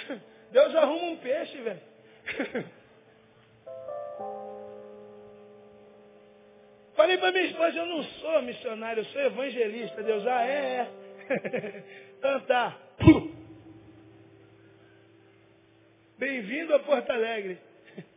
[0.53, 1.80] Deus arruma um peixe, velho.
[6.95, 10.03] Falei para minha esposa, eu não sou missionário, eu sou evangelista.
[10.03, 10.87] Deus, ah, é,
[11.30, 11.83] é.
[12.18, 12.76] então tá.
[16.23, 17.59] Bem-vindo a Porto Alegre.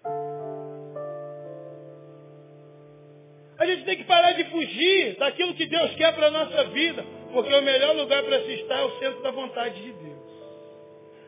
[3.58, 7.04] A gente tem que parar de fugir daquilo que Deus quer para a nossa vida,
[7.34, 10.20] porque o melhor lugar para se estar é o centro da vontade de Deus.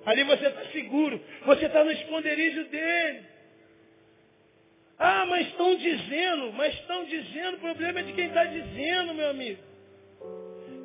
[0.06, 3.26] Ali você está seguro, você está no esconderijo dele.
[5.00, 9.32] Ah, mas estão dizendo, mas estão dizendo, o problema é de quem está dizendo, meu
[9.32, 9.64] amigo.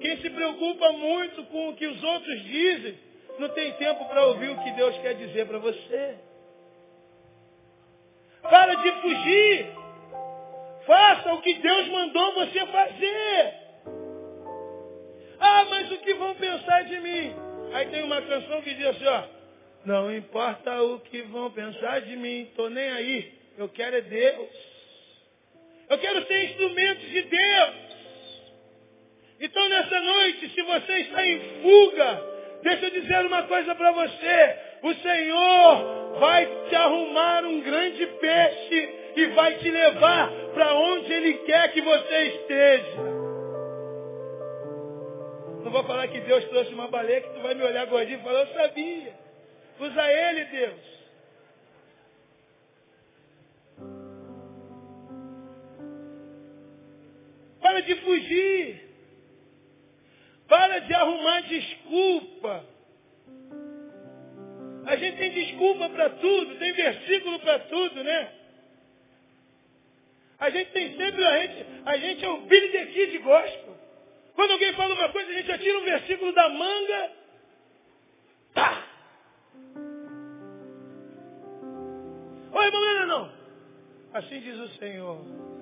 [0.00, 4.50] Quem se preocupa muito com o que os outros dizem, não tem tempo para ouvir
[4.50, 6.16] o que Deus quer dizer para você.
[8.42, 9.66] Para de fugir.
[10.86, 13.54] Faça o que Deus mandou você fazer.
[15.38, 17.34] Ah, mas o que vão pensar de mim?
[17.72, 19.24] Aí tem uma canção que diz assim, ó.
[19.84, 23.32] Não importa o que vão pensar de mim, tô nem aí.
[23.58, 24.48] Eu quero é Deus.
[25.88, 27.74] Eu quero ser instrumento de Deus.
[29.40, 32.31] Então nessa noite, se você está em fuga,
[32.62, 34.56] Deixa eu dizer uma coisa para você.
[34.82, 41.34] O Senhor vai te arrumar um grande peixe e vai te levar para onde Ele
[41.38, 42.96] quer que você esteja.
[45.64, 48.22] Não vou falar que Deus trouxe uma baleia que tu vai me olhar gordinho e
[48.22, 49.14] falar, eu sabia.
[49.80, 50.92] Usa Ele, Deus.
[57.60, 58.91] Para de fugir.
[60.52, 62.62] Para de arrumar desculpa.
[64.84, 68.32] A gente tem desculpa para tudo, tem versículo para tudo, né?
[70.38, 73.78] A gente tem sempre, a gente, a gente é o Billy the Kid gospel.
[74.34, 77.12] Quando alguém fala uma coisa, a gente atira um versículo da manga,
[78.52, 78.86] tá.
[82.52, 83.32] Oi, irmão, não, não.
[84.12, 85.61] Assim diz o Senhor.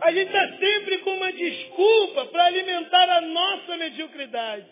[0.00, 4.66] A gente está sempre com uma desculpa para alimentar a nossa mediocridade.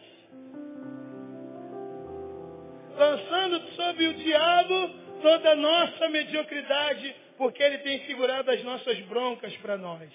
[2.97, 4.89] Lançando sobre o diabo
[5.23, 10.11] toda a nossa mediocridade, porque ele tem segurado as nossas broncas para nós.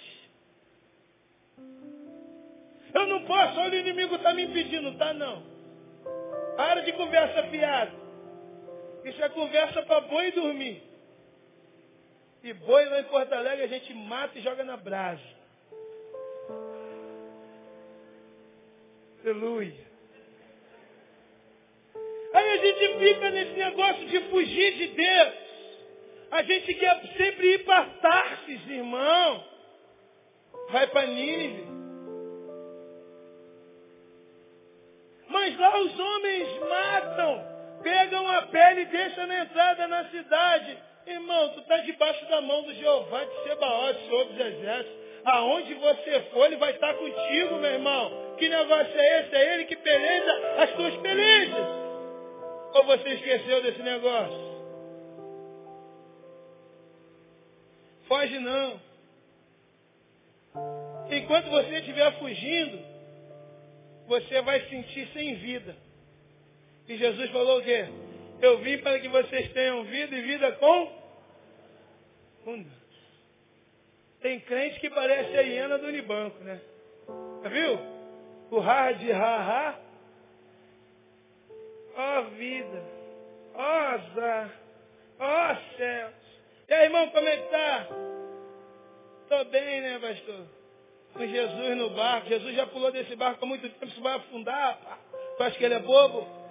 [2.94, 5.44] Eu não posso, olha o inimigo está me impedindo, tá não.
[6.56, 7.92] Para de conversa fiada.
[9.04, 10.82] Isso é conversa para boi dormir.
[12.46, 15.20] E boi lá em Porto Alegre a gente mata e joga na brasa.
[19.24, 19.74] Aleluia.
[22.36, 25.34] Aí a gente fica nesse negócio de fugir de Deus.
[26.30, 29.44] A gente quer sempre ir para Tarsis, irmão.
[30.70, 31.66] Vai para Nínive.
[35.30, 40.78] Mas lá os homens matam, pegam a pele e deixam na entrada na cidade.
[41.08, 45.06] Irmão, tu está debaixo da mão do Jeová de Sebaote, Senhor dos Exércitos.
[45.24, 48.36] Aonde você for, ele vai estar contigo, meu irmão.
[48.38, 49.36] Que negócio é esse?
[49.36, 51.68] É ele que peleja as tuas pelejas.
[52.74, 54.46] Ou você esqueceu desse negócio?
[58.08, 58.80] Foge não.
[61.12, 62.80] Enquanto você estiver fugindo,
[64.08, 65.76] você vai sentir sem vida.
[66.88, 67.88] E Jesus falou o quê?
[68.42, 71.06] Eu vim para que vocês tenham vida e vida com
[74.22, 76.60] Tem crente que parece a hiena do Unibanco, né?
[77.44, 77.80] Já viu?
[78.52, 79.80] O ha, ha.
[81.98, 82.84] Ó oh, vida.
[83.54, 84.52] Ó oh, azar.
[85.20, 86.14] Ó oh, céus.
[86.68, 87.88] E aí, irmão, como é que tá?
[89.30, 90.46] Tô bem, né, pastor?
[91.14, 92.28] Com Jesus no barco.
[92.28, 93.86] Jesus já pulou desse barco há muito tempo.
[93.86, 94.98] Isso vai afundar, pá.
[95.38, 96.45] Tu acha que ele é bobo?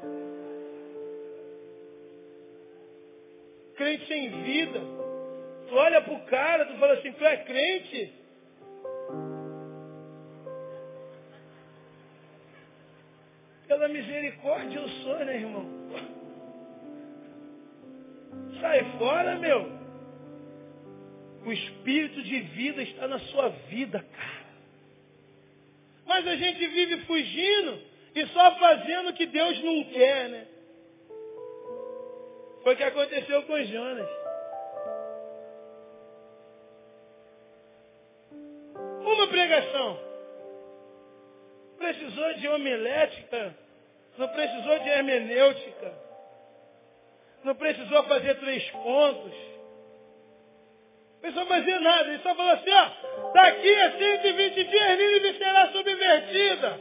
[3.74, 4.80] Crente sem vida.
[5.68, 8.12] Tu olha para o cara, tu fala assim, tu é crente?
[13.66, 15.66] Pela misericórdia eu sou, né, irmão?
[18.60, 19.72] Sai fora, meu.
[21.44, 24.44] O espírito de vida está na sua vida, cara.
[26.06, 27.80] Mas a gente vive fugindo
[28.14, 30.46] e só fazendo o que Deus não quer, né?
[32.64, 34.08] Foi o que aconteceu com Jonas.
[39.02, 40.00] Uma pregação.
[41.76, 43.54] Precisou de homilética,
[44.16, 45.92] não precisou de hermenêutica,
[47.44, 49.34] não precisou fazer três pontos.
[51.12, 55.70] Não precisou fazer nada, ele só falou assim, ó, daqui a 120 dias Nínive será
[55.70, 56.80] subvertida.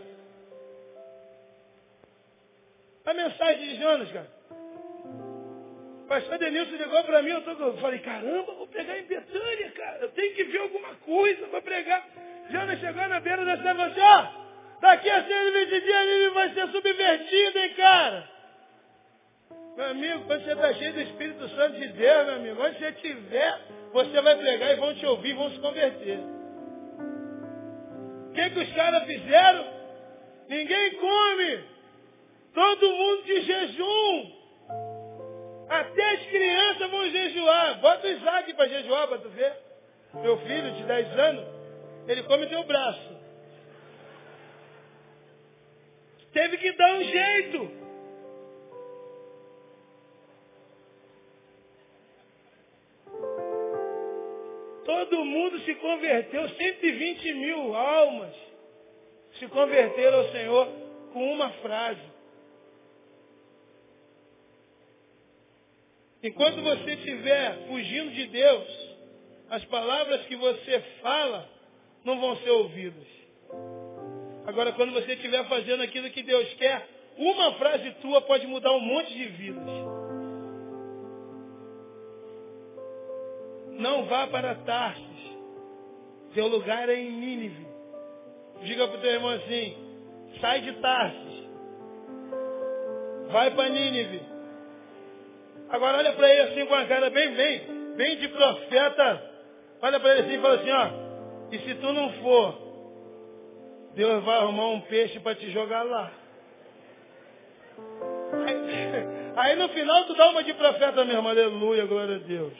[3.06, 4.33] A mensagem de Jonas, cara.
[6.14, 9.98] Pastor Denilson ligou para mim, eu, tô, eu falei, caramba, vou pregar em Betânia, cara.
[10.02, 12.08] Eu tenho que ver alguma coisa para pregar.
[12.52, 16.30] Jonas chegou na beira da cidade e falou assim, ó, daqui a 120 dias ele
[16.30, 18.30] vai ser subvertido, hein, cara.
[19.76, 22.90] Meu amigo, quando você está cheio do Espírito Santo de Deus, meu amigo, onde você
[22.90, 23.62] estiver,
[23.92, 26.20] você vai pregar e vão te ouvir, vão se converter.
[28.30, 29.66] O que, que os caras fizeram?
[30.48, 31.64] Ninguém come.
[32.54, 34.43] Todo mundo de jejum.
[35.70, 37.80] Até as crianças vão jejuar.
[37.80, 39.54] Bota o Isaac para jejuar para tu ver.
[40.14, 41.48] Meu filho de 10 anos,
[42.08, 43.14] ele come teu braço.
[46.32, 47.84] Teve que dar um jeito.
[54.86, 58.34] Todo mundo se converteu, 120 mil almas
[59.40, 60.68] se converteram ao Senhor
[61.14, 62.13] com uma frase.
[66.24, 68.94] Enquanto você estiver fugindo de Deus,
[69.50, 71.50] as palavras que você fala
[72.06, 73.06] não vão ser ouvidas.
[74.46, 78.80] Agora, quando você estiver fazendo aquilo que Deus quer, uma frase tua pode mudar um
[78.80, 79.70] monte de vidas.
[83.74, 85.04] Não vá para Tarsis.
[86.34, 87.68] Seu lugar é em Nínive.
[88.64, 89.78] Diga para o teu irmão assim,
[90.40, 91.44] sai de Tarsis.
[93.30, 94.33] Vai para Nínive.
[95.74, 99.32] Agora olha para ele assim com a cara bem, bem, bem de profeta.
[99.82, 100.88] Olha para ele assim e fala assim, ó.
[101.52, 106.12] E se tu não for, Deus vai arrumar um peixe para te jogar lá.
[108.46, 108.56] Aí,
[109.36, 112.54] aí, no final tu dá uma de profeta mesmo, aleluia, glória a Deus.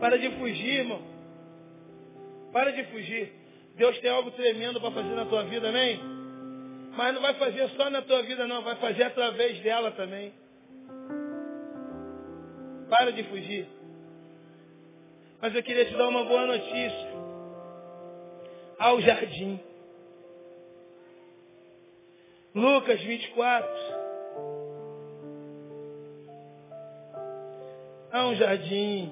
[0.00, 1.02] Para de fugir, irmão.
[2.50, 3.30] Para de fugir.
[3.76, 6.11] Deus tem algo tremendo para fazer na tua vida, amém?
[6.96, 8.62] Mas não vai fazer só na tua vida, não.
[8.62, 10.32] Vai fazer através dela também.
[12.88, 13.66] Para de fugir.
[15.40, 17.12] Mas eu queria te dar uma boa notícia.
[18.78, 19.58] Ao jardim.
[22.54, 23.70] Lucas 24.
[28.12, 29.10] Há um jardim.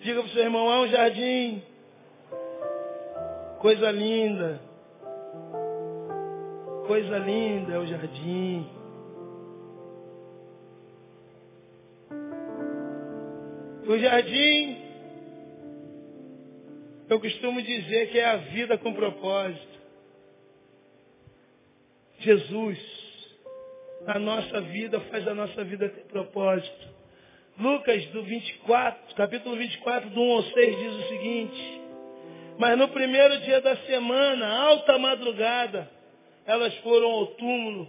[0.00, 1.62] Diga para o seu irmão, há um jardim.
[3.58, 4.67] Coisa linda
[6.88, 8.66] coisa linda é o jardim.
[13.86, 14.78] O jardim,
[17.10, 19.78] eu costumo dizer que é a vida com propósito.
[22.20, 22.78] Jesus,
[24.06, 26.88] a nossa vida faz a nossa vida ter propósito.
[27.58, 31.80] Lucas do 24, capítulo 24, do 1 ao 6, diz o seguinte.
[32.58, 35.97] Mas no primeiro dia da semana, alta madrugada,
[36.48, 37.86] elas foram ao túmulo,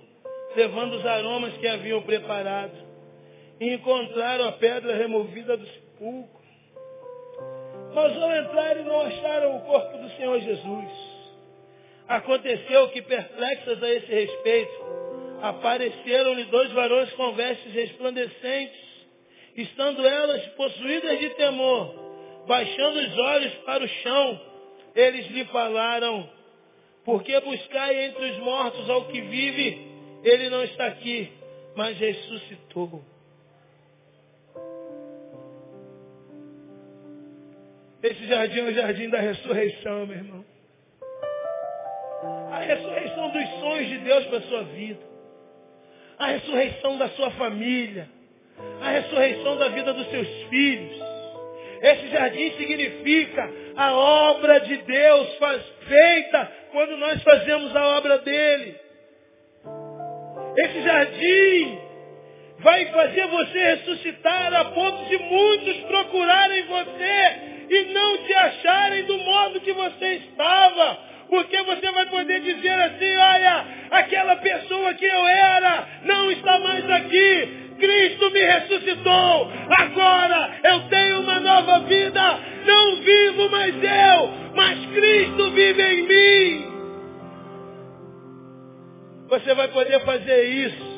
[0.53, 2.77] levando os aromas que haviam preparado.
[3.57, 6.39] E encontraram a pedra removida do sepulcro.
[7.93, 10.91] Mas ao entrarem não acharam o corpo do Senhor Jesus.
[12.07, 14.83] Aconteceu que, perplexas a esse respeito,
[15.41, 18.81] apareceram-lhe dois varões com vestes resplandecentes,
[19.55, 21.95] estando elas possuídas de temor,
[22.45, 24.41] baixando os olhos para o chão,
[24.95, 26.29] eles lhe falaram,
[27.09, 29.81] porque buscai entre os mortos ao que vive,
[30.23, 31.27] ele não está aqui,
[31.75, 33.03] mas ressuscitou.
[38.03, 40.45] Esse jardim é o jardim da ressurreição, meu irmão.
[42.51, 45.01] A ressurreição dos sonhos de Deus para a sua vida.
[46.19, 48.07] A ressurreição da sua família.
[48.83, 51.01] A ressurreição da vida dos seus filhos.
[51.81, 58.75] Esse jardim significa a obra de Deus faz, feita quando nós fazemos a obra dele.
[60.57, 61.79] Esse jardim
[62.59, 69.17] vai fazer você ressuscitar a ponto de muitos procurarem você e não te acharem do
[69.17, 70.97] modo que você estava.
[71.29, 76.89] Porque você vai poder dizer assim, olha, aquela pessoa que eu era não está mais
[76.89, 77.69] aqui.
[77.79, 79.51] Cristo me ressuscitou.
[79.69, 82.48] Agora eu tenho uma nova vida.
[82.65, 86.69] Não vivo mais eu, mas Cristo vive em mim.
[89.29, 90.89] Você vai poder fazer isso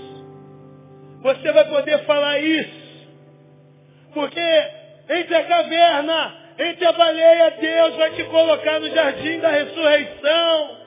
[1.21, 2.81] você vai poder falar isso.
[4.13, 4.63] Porque
[5.09, 10.81] entre a caverna, entre a baleia, Deus vai te colocar no jardim da ressurreição.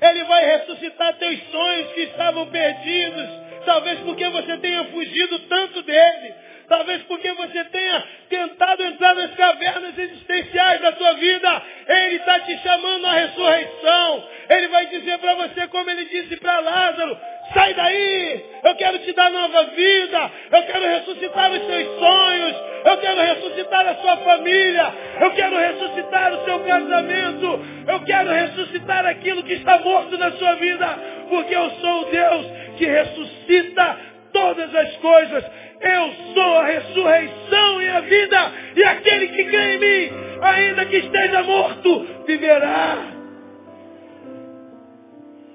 [0.00, 3.28] Ele vai ressuscitar teus sonhos que estavam perdidos.
[3.64, 6.34] Talvez porque você tenha fugido tanto dele.
[6.68, 11.62] Talvez porque você tenha tentado entrar nas cavernas existenciais da sua vida.
[11.86, 14.28] Ele está te chamando à ressurreição.
[14.48, 17.18] Ele vai dizer para você, como ele disse para Lázaro,
[17.54, 22.96] sai daí, eu quero te dar nova vida, eu quero ressuscitar os seus sonhos, eu
[22.98, 29.42] quero ressuscitar a sua família, eu quero ressuscitar o seu casamento, eu quero ressuscitar aquilo
[29.42, 30.86] que está morto na sua vida,
[31.28, 32.46] porque eu sou o Deus
[32.76, 35.44] que ressuscita todas as coisas.
[35.80, 40.96] Eu sou a ressurreição e a vida, e aquele que crê em mim, ainda que
[40.96, 43.12] esteja morto, viverá.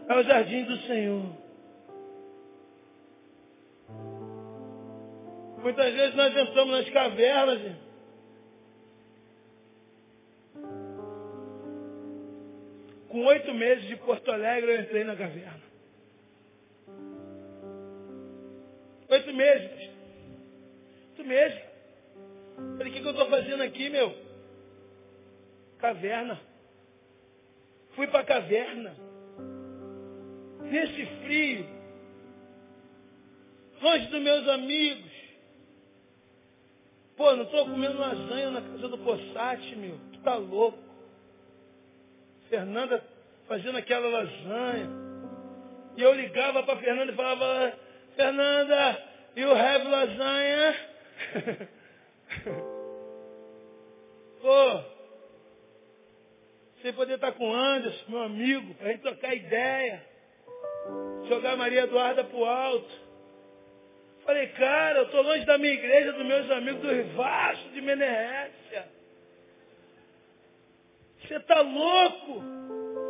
[0.09, 1.23] É o jardim do Senhor.
[5.61, 7.59] Muitas vezes nós entramos nas cavernas.
[13.09, 15.67] Com oito meses de Porto Alegre eu entrei na caverna.
[19.10, 19.89] Oito meses.
[21.10, 21.62] Oito meses.
[22.78, 24.16] Falei, o que, que eu estou fazendo aqui, meu?
[25.80, 26.39] Caverna.
[27.95, 28.95] Fui para a caverna.
[30.64, 31.66] Nesse frio.
[33.82, 35.12] Longe dos meus amigos.
[37.16, 39.97] Pô, não estou comendo lasanha na casa do Possate, meu.
[40.14, 40.78] Tu tá louco.
[42.49, 43.03] Fernanda
[43.47, 44.89] fazendo aquela lasanha.
[45.95, 47.74] E eu ligava para Fernanda e falava,
[48.18, 48.97] Fernanda,
[49.36, 50.76] you have lasanha?
[54.41, 54.84] Pô,
[56.82, 60.03] sem poder estar com o Anderson, meu amigo, para a gente trocar ideia.
[61.30, 63.07] Jogar Maria Eduarda pro alto.
[64.26, 68.88] Falei, cara, eu estou longe da minha igreja, dos meus amigos do Rivacho, de Menerrécia.
[71.22, 72.41] Você está louco?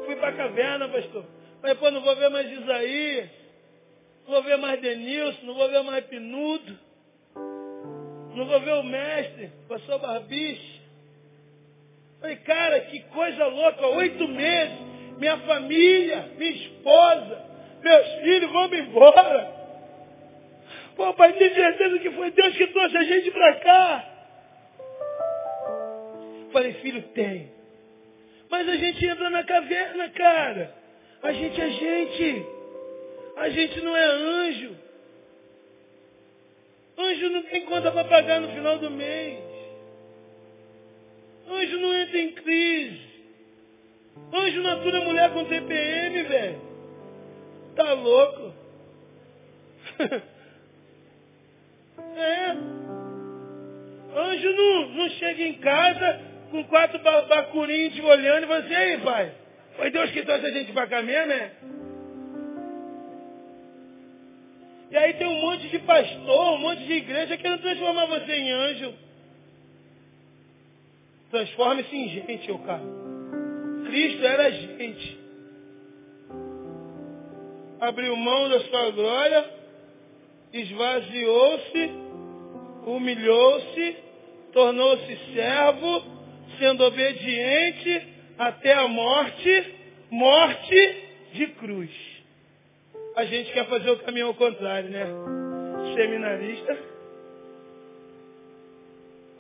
[0.06, 1.26] Fui para a caverna, pastor.
[1.62, 3.47] Mas depois não vou ver mais Isaías.
[4.28, 6.78] Não vou ver mais Denilson, não vou ver mais Pinudo.
[8.36, 10.82] Não vou ver o mestre, pastor Barbiche.
[12.20, 14.78] Falei, cara, que coisa louca, oito meses,
[15.18, 17.42] minha família, minha esposa,
[17.82, 19.56] meus filhos me embora.
[20.98, 24.06] Pô, pai, tem certeza que foi Deus que trouxe a gente para cá?
[26.52, 27.52] Falei, filho, tem.
[28.50, 30.74] Mas a gente entra na caverna, cara.
[31.24, 32.57] A gente é gente.
[33.38, 34.76] A gente não é anjo.
[36.98, 39.40] Anjo não tem conta para pagar no final do mês.
[41.48, 43.08] Anjo não entra em crise.
[44.34, 46.62] Anjo não atura mulher com TPM, velho.
[47.76, 48.54] Tá louco?
[52.16, 52.50] É.
[54.16, 56.20] Anjo não, não chega em casa
[56.50, 59.32] com quatro bacurinhos te olhando e você, aí pai,
[59.76, 61.52] foi Deus que trouxe a gente para cá mesmo, né?
[64.90, 68.52] E aí tem um monte de pastor, um monte de igreja querendo transformar você em
[68.52, 68.94] anjo.
[71.30, 72.84] Transforme-se em gente, ô cara.
[73.86, 75.18] Cristo era gente.
[77.80, 79.46] Abriu mão da sua glória,
[80.54, 82.08] esvaziou-se
[82.88, 83.98] humilhou-se,
[84.54, 86.04] tornou-se servo,
[86.58, 88.08] sendo obediente
[88.38, 89.74] até a morte,
[90.10, 91.92] morte de cruz.
[93.18, 95.08] A gente quer fazer o caminho ao contrário, né?
[95.96, 96.78] Seminarista,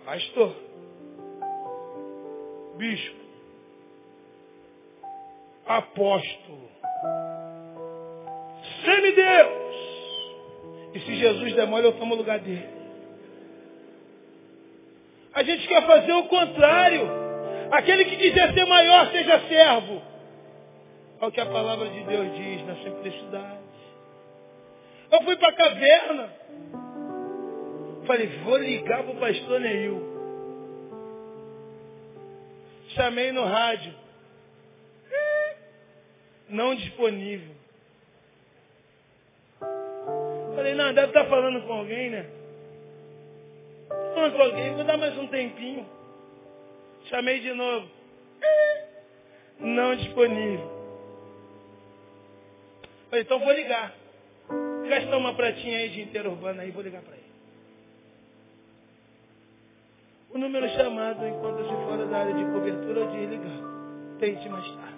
[0.03, 0.55] pastor,
[2.75, 3.19] bispo,
[5.67, 6.71] apóstolo,
[8.83, 9.77] semideus.
[10.95, 12.67] E se Jesus demora, eu tomo o lugar dele.
[15.35, 17.07] A gente quer fazer o contrário.
[17.69, 20.01] Aquele que quiser ser maior, seja servo.
[21.21, 23.66] É o que a palavra de Deus diz na simplicidade.
[25.11, 26.33] Eu fui para a caverna.
[28.05, 30.01] Falei, vou ligar para o pastor Neil.
[32.89, 33.93] Chamei no rádio.
[36.49, 37.55] Não disponível.
[40.55, 42.25] Falei, não, deve estar falando com alguém, né?
[44.17, 45.87] falando com alguém, vou dar mais um tempinho.
[47.05, 47.87] Chamei de novo.
[49.59, 50.77] Não disponível.
[53.09, 53.93] Falei, então vou ligar.
[54.87, 57.27] Gastar uma pratinha aí de interurbana aí, vou ligar para ele.
[60.29, 64.17] O número chamado encontra-se fora da área de cobertura ou desligado.
[64.19, 64.97] Tente mais tarde.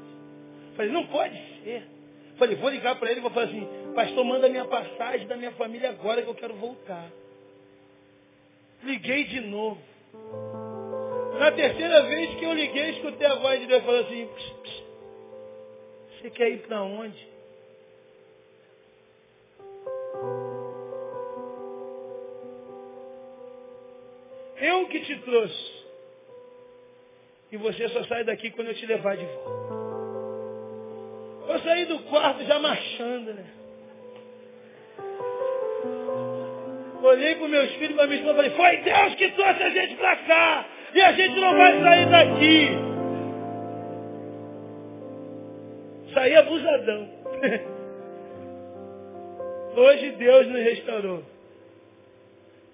[0.75, 1.87] Falei, não pode ser.
[2.37, 5.51] Falei, vou ligar para ele e vou falar assim, Pastor, manda minha passagem da minha
[5.51, 7.09] família agora que eu quero voltar.
[8.83, 9.81] Liguei de novo.
[11.37, 14.83] Na terceira vez que eu liguei, escutei a voz de Deus falando assim, pss, pss,
[16.21, 17.28] você quer ir para onde?
[24.59, 25.79] Eu que te trouxe.
[27.51, 29.79] E você só sai daqui quando eu te levar de volta.
[31.49, 33.45] Eu saí do quarto já marchando, né?
[37.01, 39.95] Olhei para meus filhos e para minha esposa falei, foi Deus que trouxe a gente
[39.95, 40.65] para cá.
[40.93, 42.69] E a gente não vai sair daqui.
[46.13, 47.09] Saí abusadão.
[49.77, 51.23] Hoje Deus nos restaurou.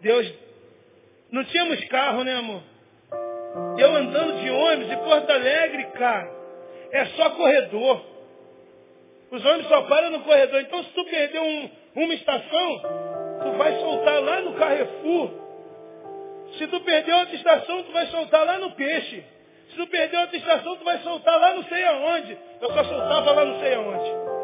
[0.01, 0.44] Deus.
[1.31, 2.61] Não tínhamos carro, né, amor?
[3.77, 6.29] Eu andando de ônibus em Porto Alegre, cara,
[6.91, 8.01] é só corredor.
[9.31, 10.61] Os ônibus só param no corredor.
[10.61, 12.81] Então, se tu perder um, uma estação,
[13.43, 15.31] tu vai soltar lá no Carrefour.
[16.57, 19.23] Se tu perder outra estação, tu vai soltar lá no Peixe.
[19.69, 22.37] Se tu perder outra estação, tu vai soltar lá não sei aonde.
[22.61, 24.34] Eu só soltava lá não sei aonde.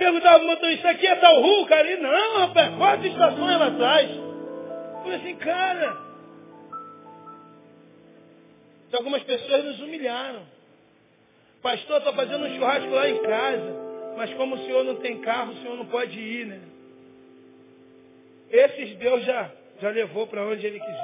[0.00, 1.94] Perguntava pro motorista, aqui é tal rua, cara?
[1.98, 4.10] Não, rapaz, quatro estações lá atrás.
[5.02, 5.98] Falei assim, cara.
[8.94, 10.40] Algumas pessoas nos humilharam.
[11.60, 13.76] Pastor, está fazendo um churrasco lá em casa,
[14.16, 16.60] mas como o senhor não tem carro, o senhor não pode ir, né?
[18.50, 19.50] Esses Deus já,
[19.82, 20.96] já levou para onde ele quis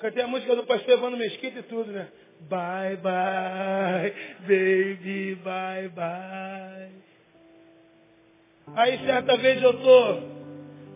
[0.00, 2.08] Cantei a música do pastor Evandro Mesquita e tudo, né?
[2.40, 6.90] Bye, bye, baby, bye, bye.
[8.74, 10.14] Aí certa vez eu tô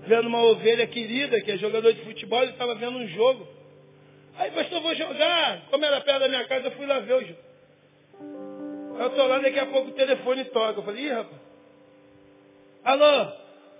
[0.06, 3.48] vendo uma ovelha querida, que é jogador de futebol, ele estava vendo um jogo.
[4.36, 5.62] Aí, pastor, vou jogar.
[5.70, 7.40] Como era perto da minha casa, eu fui lá ver o jogo.
[8.98, 10.80] Eu tô lá, daqui a pouco o telefone toca.
[10.80, 11.40] Eu falei, ih, rapaz.
[12.84, 13.32] Alô,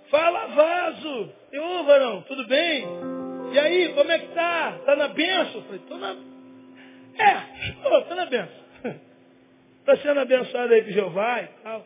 [0.09, 1.31] fala vaso.
[1.51, 3.10] Eu, varão, tudo bem?
[3.51, 4.79] E aí, como é que tá?
[4.85, 5.61] Tá na benção?
[5.63, 6.15] Falei, tô na...
[7.17, 8.61] É, tô, na benção.
[9.83, 11.85] Tá sendo abençoado aí por Jeová e tal.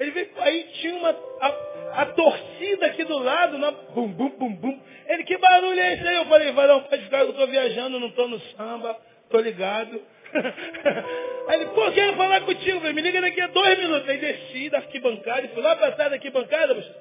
[0.00, 4.52] Ele veio, aí tinha uma, a, a, torcida aqui do lado, na, bum, bum, bum,
[4.54, 4.80] bum.
[5.06, 6.16] Ele, que barulho é esse aí?
[6.16, 8.96] Eu falei, varão, pode ficar, eu tô viajando, não tô no samba,
[9.30, 10.00] tô ligado.
[11.48, 12.94] Aí ele, pô, quero falar contigo, velho.
[12.94, 14.08] me liga daqui a dois minutos.
[14.08, 16.94] Aí desci da arquibancada, fui lá pra trás da arquibancada, bicho.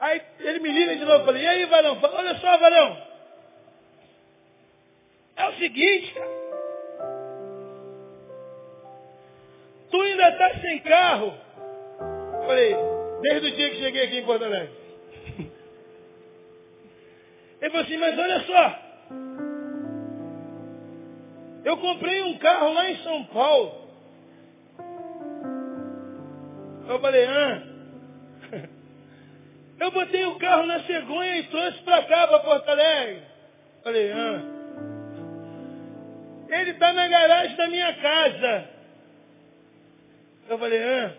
[0.00, 2.00] Aí ele me liga de novo, falei, e aí, varão?
[2.00, 3.02] Fala, olha só, varão.
[5.36, 6.40] É o seguinte, cara.
[9.90, 11.34] Tu ainda está sem carro.
[12.46, 12.76] Falei,
[13.20, 14.80] desde o dia que cheguei aqui em Porto Alegre.
[17.60, 18.78] Ele falou assim, mas olha só.
[21.62, 23.90] Eu comprei um carro lá em São Paulo.
[26.88, 27.69] Eu falei, ah.
[29.80, 33.22] Eu botei o carro na cegonha e trouxe para cá, para Porto Alegre.
[33.82, 34.42] Falei, ah.
[36.50, 38.68] Ele está na garagem da minha casa.
[40.50, 41.12] Eu falei, ah.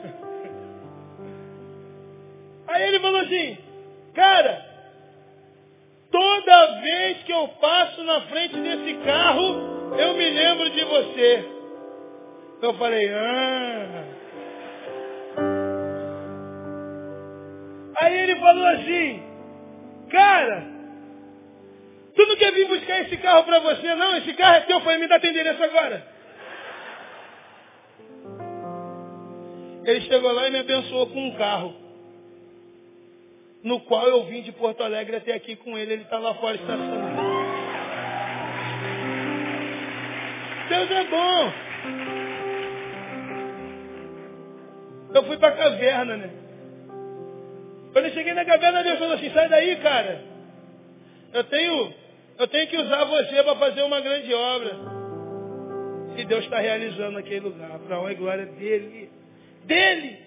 [2.68, 3.58] Aí ele falou assim,
[4.14, 4.64] cara,
[6.10, 11.44] toda vez que eu passo na frente desse carro, eu me lembro de você.
[12.62, 13.99] Eu falei, ah.
[18.50, 19.22] Falou assim,
[20.10, 20.66] cara,
[22.16, 24.16] tu não quer vir buscar esse carro para você, não?
[24.16, 26.04] Esse carro é teu, eu falei, me dá teu endereço agora.
[29.84, 31.76] Ele chegou lá e me abençoou com um carro.
[33.62, 35.92] No qual eu vim de Porto Alegre até aqui com ele.
[35.92, 37.22] Ele está lá fora estacionado.
[40.68, 41.52] Deus é bom.
[45.14, 46.39] Eu fui para a caverna, né?
[48.00, 50.22] Quando eu cheguei na caverna, Deus falou assim, sai daí, cara.
[51.34, 51.92] Eu tenho,
[52.38, 54.74] eu tenho que usar você para fazer uma grande obra.
[56.16, 57.78] E Deus está realizando naquele lugar.
[57.80, 59.10] Para a honra e glória dele.
[59.66, 60.18] Dele.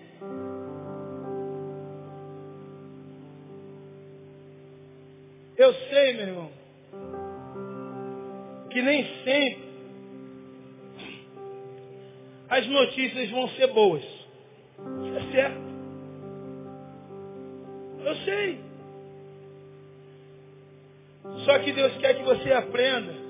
[5.58, 6.52] Eu sei, meu irmão,
[8.70, 9.64] que nem sempre
[12.50, 14.04] as notícias vão ser boas.
[14.04, 15.73] Isso é certo.
[18.06, 18.60] Eu sei.
[21.46, 23.24] Só que Deus quer que você aprenda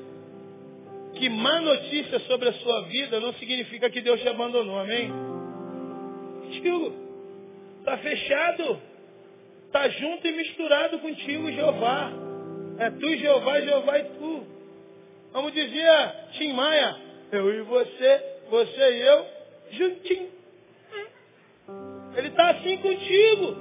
[1.14, 5.12] que má notícia sobre a sua vida não significa que Deus te abandonou, amém?
[6.42, 6.94] Contigo.
[7.80, 8.82] Está fechado.
[9.68, 12.12] Está junto e misturado contigo, Jeová.
[12.80, 14.44] É tu, Jeová, Jeová e tu.
[15.32, 16.96] Como dizia Tim Maia,
[17.32, 19.26] eu e você, você e eu,
[19.72, 20.30] juntinho.
[22.16, 23.56] Ele está assim contigo.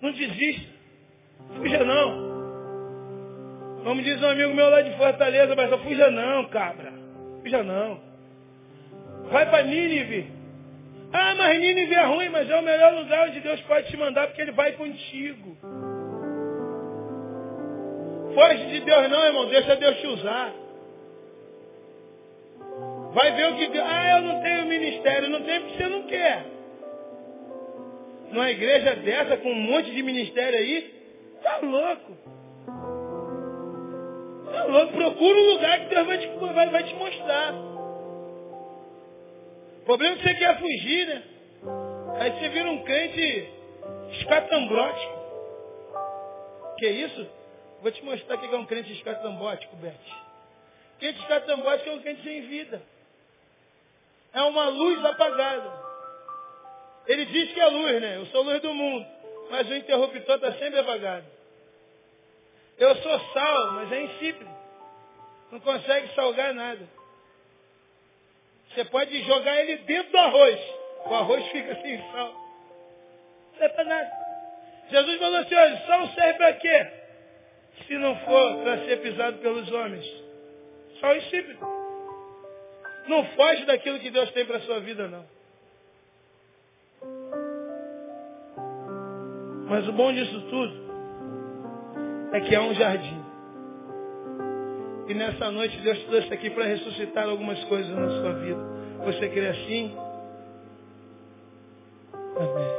[0.00, 0.78] Não desista.
[1.56, 2.28] Fuja não.
[3.84, 6.92] Como diz um amigo meu lá de Fortaleza, mas não fuja não, cabra.
[7.42, 8.00] Fuja não.
[9.30, 10.30] Vai para Nínive.
[11.12, 14.26] Ah, mas Nínive é ruim, mas é o melhor lugar onde Deus pode te mandar,
[14.26, 15.56] porque Ele vai contigo.
[18.34, 19.48] Foge de Deus não, irmão.
[19.48, 20.52] Deixa Deus te usar.
[23.12, 23.86] Vai ver o que Deus...
[23.88, 25.30] Ah, eu não tenho ministério.
[25.30, 26.57] Não tem porque você não quer.
[28.30, 30.94] Numa igreja dessa, com um monte de ministério aí,
[31.42, 32.16] tá louco.
[34.52, 34.92] Tá louco.
[34.92, 37.54] Procura um lugar que Deus vai te, vai, vai te mostrar.
[39.80, 41.22] O problema é que você quer fugir, né?
[42.20, 43.48] Aí você vira um crente
[44.12, 45.18] escatambrótico.
[46.78, 47.26] Que isso?
[47.80, 49.94] Vou te mostrar o que é um crente escatambótico, Beth.
[50.98, 52.82] Crente escatambótico é um crente sem vida.
[54.34, 55.87] É uma luz apagada.
[57.08, 58.16] Ele diz que é luz, né?
[58.16, 59.06] Eu sou luz do mundo.
[59.50, 61.24] Mas o interruptor está sempre apagado.
[62.78, 64.50] Eu sou sal, mas é insípido.
[65.50, 66.86] Não consegue salgar nada.
[68.68, 70.60] Você pode jogar ele dentro do arroz.
[71.06, 72.32] O arroz fica sem sal.
[72.32, 74.10] Não serve para nada.
[74.90, 76.86] Jesus falou assim, olha, sal serve para quê?
[77.86, 80.06] Se não for para ser pisado pelos homens.
[81.00, 81.66] Sal insípido.
[83.06, 85.37] Não foge daquilo que Deus tem para a sua vida, não.
[89.68, 90.72] Mas o bom disso tudo
[92.32, 93.22] é que é um jardim.
[95.08, 98.60] E nessa noite Deus trouxe aqui para ressuscitar algumas coisas na sua vida.
[99.04, 99.96] Você crê assim?
[102.36, 102.78] Amém.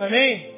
[0.00, 0.49] Amém?